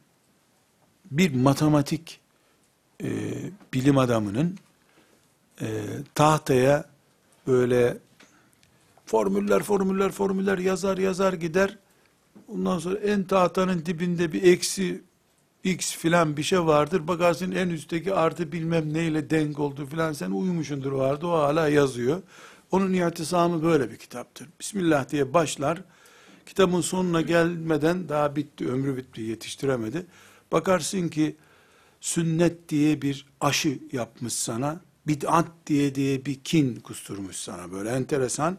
[1.12, 2.20] bir matematik
[3.04, 3.10] e,
[3.74, 4.58] bilim adamının
[5.62, 5.68] e,
[6.16, 6.86] tahtaya
[7.48, 7.98] böyle
[9.06, 11.78] formüller formüller formüller yazar yazar gider.
[12.48, 15.02] Ondan sonra en tahtanın dibinde bir eksi
[15.64, 17.08] x filan bir şey vardır.
[17.08, 22.22] Bakarsın en üstteki artı bilmem neyle denk oldu filan sen uyumuşundur vardı o hala yazıyor.
[22.72, 24.48] Onun ihtisamı böyle bir kitaptır.
[24.60, 25.82] Bismillah diye başlar.
[26.46, 30.06] Kitabın sonuna gelmeden daha bitti, ömrü bitti, yetiştiremedi.
[30.52, 31.36] Bakarsın ki
[32.02, 38.58] sünnet diye bir aşı yapmış sana, bid'at diye diye bir kin kusturmuş sana böyle enteresan,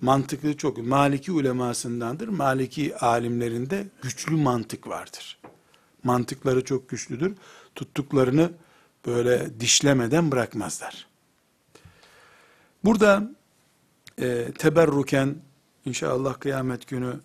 [0.00, 5.38] mantıklı çok, Maliki ulemasındandır, Maliki alimlerinde güçlü mantık vardır.
[6.04, 7.36] Mantıkları çok güçlüdür,
[7.74, 8.50] tuttuklarını
[9.06, 11.06] böyle dişlemeden bırakmazlar.
[12.84, 13.30] Burada
[14.20, 15.36] e, teberruken,
[15.84, 17.20] inşallah kıyamet günü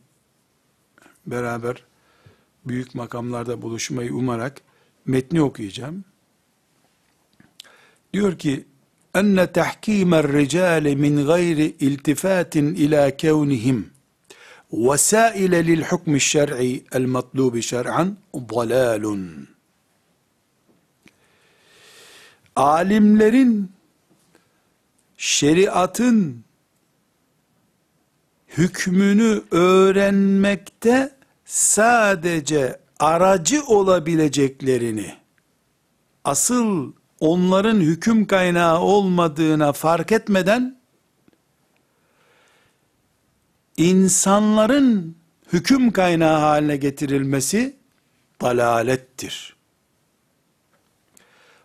[1.28, 1.84] beraber
[2.66, 4.62] büyük makamlarda buluşmayı umarak,
[5.06, 6.06] metni okuyacağım.
[8.14, 8.66] Diyor ki,
[9.16, 13.94] enne tahkimer ricale min gayri iltifatin ila kevnihim
[14.74, 19.48] vesaile lil hukmi şer'i el matlubi şer'an dalalun.
[22.56, 23.72] Alimlerin
[25.18, 26.44] şeriatın
[28.58, 35.15] hükmünü öğrenmekte sadece aracı olabileceklerini,
[36.25, 40.79] asıl onların hüküm kaynağı olmadığına fark etmeden,
[43.77, 45.17] insanların
[45.53, 47.77] hüküm kaynağı haline getirilmesi,
[48.41, 49.57] dalalettir.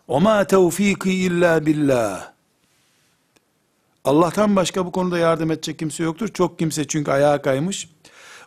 [0.10, 2.34] وَمَا تَوْف۪يقِ illa billah.
[4.04, 6.28] Allah'tan başka bu konuda yardım edecek kimse yoktur.
[6.28, 7.90] Çok kimse çünkü ayağa kaymış.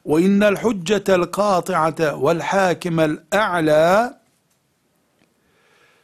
[0.06, 4.22] Ve innel hüccetel kâti'ate vel hâkimel e'lâ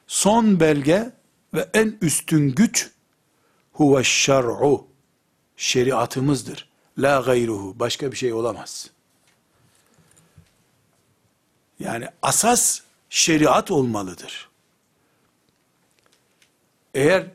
[0.07, 1.11] son belge
[1.53, 2.91] ve en üstün güç
[3.73, 4.87] huve şer'u
[5.57, 6.69] şeriatımızdır.
[6.97, 8.89] La gayruhu başka bir şey olamaz.
[11.79, 14.49] Yani asas şeriat olmalıdır.
[16.93, 17.25] Eğer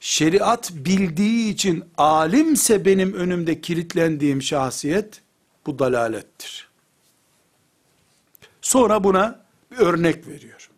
[0.00, 5.22] şeriat bildiği için alimse benim önümde kilitlendiğim şahsiyet,
[5.68, 6.68] bu dalalettir.
[8.60, 9.40] Sonra buna
[9.70, 10.70] bir örnek veriyor.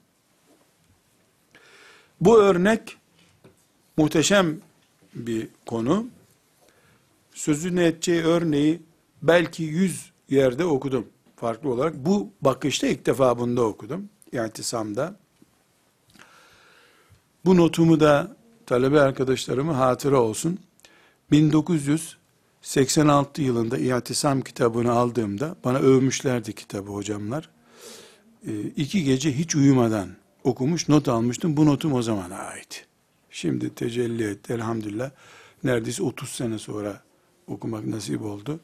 [2.21, 2.97] Bu örnek
[3.97, 4.61] muhteşem
[5.15, 6.07] bir konu.
[7.35, 8.83] Sözünü edeceği örneği
[9.23, 11.95] belki yüz yerde okudum farklı olarak.
[11.95, 14.09] Bu bakışta ilk defa bunda okudum.
[14.33, 15.17] İhtisamda.
[17.45, 18.37] Bu notumu da
[18.67, 20.59] talebe arkadaşlarımı hatıra olsun.
[22.63, 27.51] 1986 yılında İhtisam kitabını aldığımda bana övmüşlerdi kitabı hocamlar.
[28.47, 30.09] E, iki gece hiç uyumadan
[30.45, 31.57] okumuş, not almıştım.
[31.57, 32.87] Bu notum o zamana ait.
[33.31, 35.11] Şimdi tecelli etti elhamdülillah.
[35.65, 37.03] Neredeyse 30 sene sonra
[37.47, 38.61] okumak nasip oldu.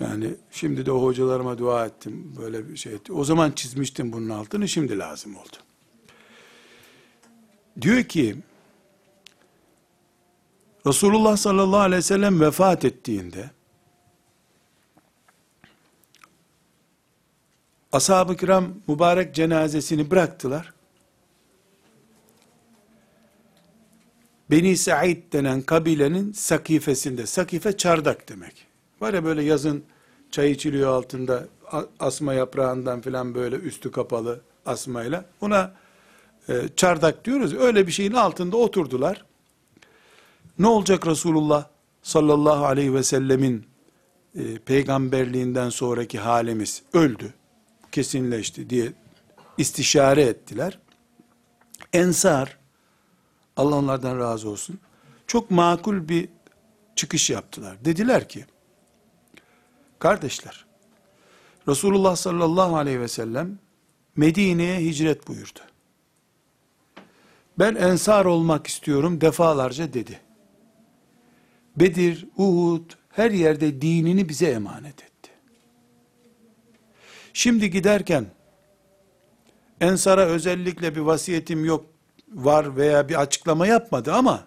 [0.00, 2.34] Yani şimdi de o hocalarıma dua ettim.
[2.40, 3.12] Böyle bir şey etti.
[3.12, 5.56] O zaman çizmiştim bunun altını, şimdi lazım oldu.
[7.80, 8.36] Diyor ki,
[10.86, 13.50] Resulullah sallallahu aleyhi ve sellem vefat ettiğinde,
[17.92, 20.72] ashab-ı kiram mübarek cenazesini bıraktılar.
[24.50, 28.66] Beni Said denen kabilenin sakifesinde, sakife çardak demek.
[29.00, 29.84] Var ya böyle yazın
[30.30, 31.48] çay içiliyor altında
[32.00, 35.24] asma yaprağından filan böyle üstü kapalı asmayla.
[35.40, 35.72] Ona
[36.48, 37.54] e, çardak diyoruz.
[37.54, 39.24] Öyle bir şeyin altında oturdular.
[40.58, 41.66] Ne olacak Resulullah
[42.02, 43.66] sallallahu aleyhi ve sellemin
[44.34, 47.34] e, peygamberliğinden sonraki halimiz öldü,
[47.92, 48.92] kesinleşti diye
[49.58, 50.78] istişare ettiler.
[51.92, 52.58] Ensar,
[53.56, 54.78] Allah onlardan razı olsun,
[55.26, 56.28] çok makul bir
[56.96, 57.84] çıkış yaptılar.
[57.84, 58.46] Dediler ki,
[59.98, 60.64] kardeşler,
[61.68, 63.58] Resulullah sallallahu aleyhi ve sellem
[64.16, 65.60] Medine'ye hicret buyurdu.
[67.58, 70.20] Ben ensar olmak istiyorum defalarca dedi.
[71.76, 75.30] Bedir, Uhud, her yerde dinini bize emanet etti.
[77.32, 78.26] Şimdi giderken,
[79.80, 81.86] Ensar'a özellikle bir vasiyetim yok,
[82.32, 84.46] var veya bir açıklama yapmadı ama,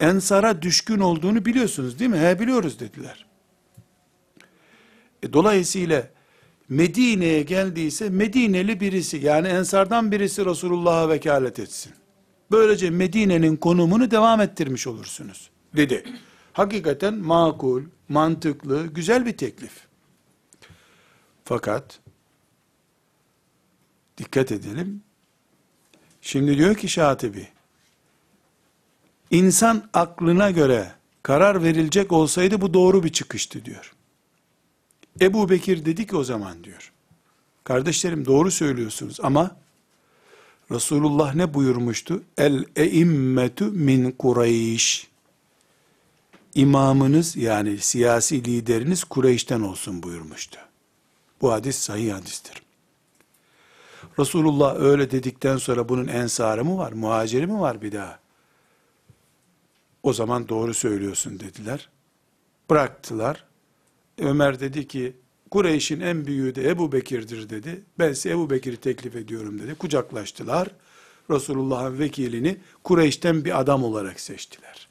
[0.00, 2.18] Ensar'a düşkün olduğunu biliyorsunuz değil mi?
[2.18, 3.26] He biliyoruz dediler.
[5.22, 6.08] E, dolayısıyla,
[6.68, 11.92] Medine'ye geldiyse, Medineli birisi, yani Ensar'dan birisi Resulullah'a vekalet etsin.
[12.50, 16.04] Böylece Medine'nin konumunu devam ettirmiş olursunuz, dedi.
[16.52, 19.72] Hakikaten makul, mantıklı, güzel bir teklif.
[21.44, 22.00] Fakat
[24.18, 25.02] dikkat edelim.
[26.20, 27.48] Şimdi diyor ki Şatibi,
[29.30, 30.92] insan aklına göre
[31.22, 33.94] karar verilecek olsaydı bu doğru bir çıkıştı diyor.
[35.20, 36.92] Ebu Bekir dedi ki o zaman diyor.
[37.64, 39.56] Kardeşlerim doğru söylüyorsunuz ama
[40.70, 42.22] Resulullah ne buyurmuştu?
[42.38, 45.09] El eimmetu min Kureyş
[46.54, 50.58] imamınız yani siyasi lideriniz Kureyş'ten olsun buyurmuştu.
[51.40, 52.62] Bu hadis sahih hadistir.
[54.18, 58.18] Resulullah öyle dedikten sonra bunun ensarı mı var, muhaciri mi var bir daha?
[60.02, 61.88] O zaman doğru söylüyorsun dediler.
[62.70, 63.44] Bıraktılar.
[64.18, 65.16] Ömer dedi ki,
[65.50, 67.82] Kureyş'in en büyüğü de Ebu Bekir'dir dedi.
[67.98, 69.74] Ben size Ebu Bekir'i teklif ediyorum dedi.
[69.74, 70.68] Kucaklaştılar.
[71.30, 74.89] Resulullah'ın vekilini Kureyş'ten bir adam olarak seçtiler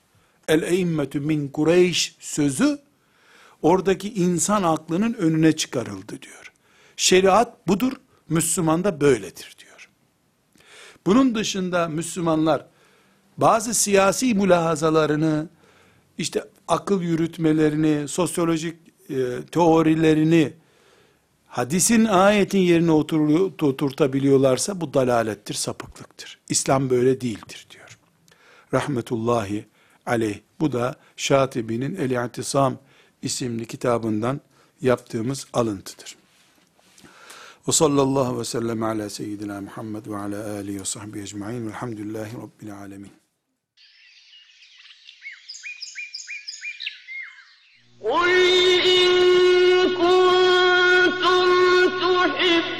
[0.50, 2.80] el eimmetü min Kureyş sözü
[3.62, 6.54] oradaki insan aklının önüne çıkarıldı diyor.
[6.98, 7.94] Şeriat budur,
[8.30, 9.90] Müslüman da böyledir diyor.
[11.06, 12.66] Bunun dışında Müslümanlar
[13.38, 15.50] bazı siyasi mülahazalarını,
[16.18, 18.76] işte akıl yürütmelerini, sosyolojik
[19.10, 19.16] e,
[19.52, 20.54] teorilerini
[21.48, 26.40] hadisin ayetin yerine oturtabiliyorlarsa bu dalalettir, sapıklıktır.
[26.50, 28.00] İslam böyle değildir diyor.
[28.74, 29.66] Rahmetullahi
[30.10, 30.40] aleyh.
[30.60, 32.78] Bu da Şatibi'nin El-İ'tisam
[33.22, 34.42] isimli kitabından
[34.82, 36.16] yaptığımız alıntıdır.
[37.68, 42.76] Ve sallallahu ve sellem ala seyyidina Muhammed ve ala alihi ve sahbihi ecma'in velhamdülillahi rabbil
[42.76, 43.12] alemin.
[48.10, 48.32] قل
[48.96, 49.10] إن
[50.02, 51.48] كنتم
[52.02, 52.79] تحبون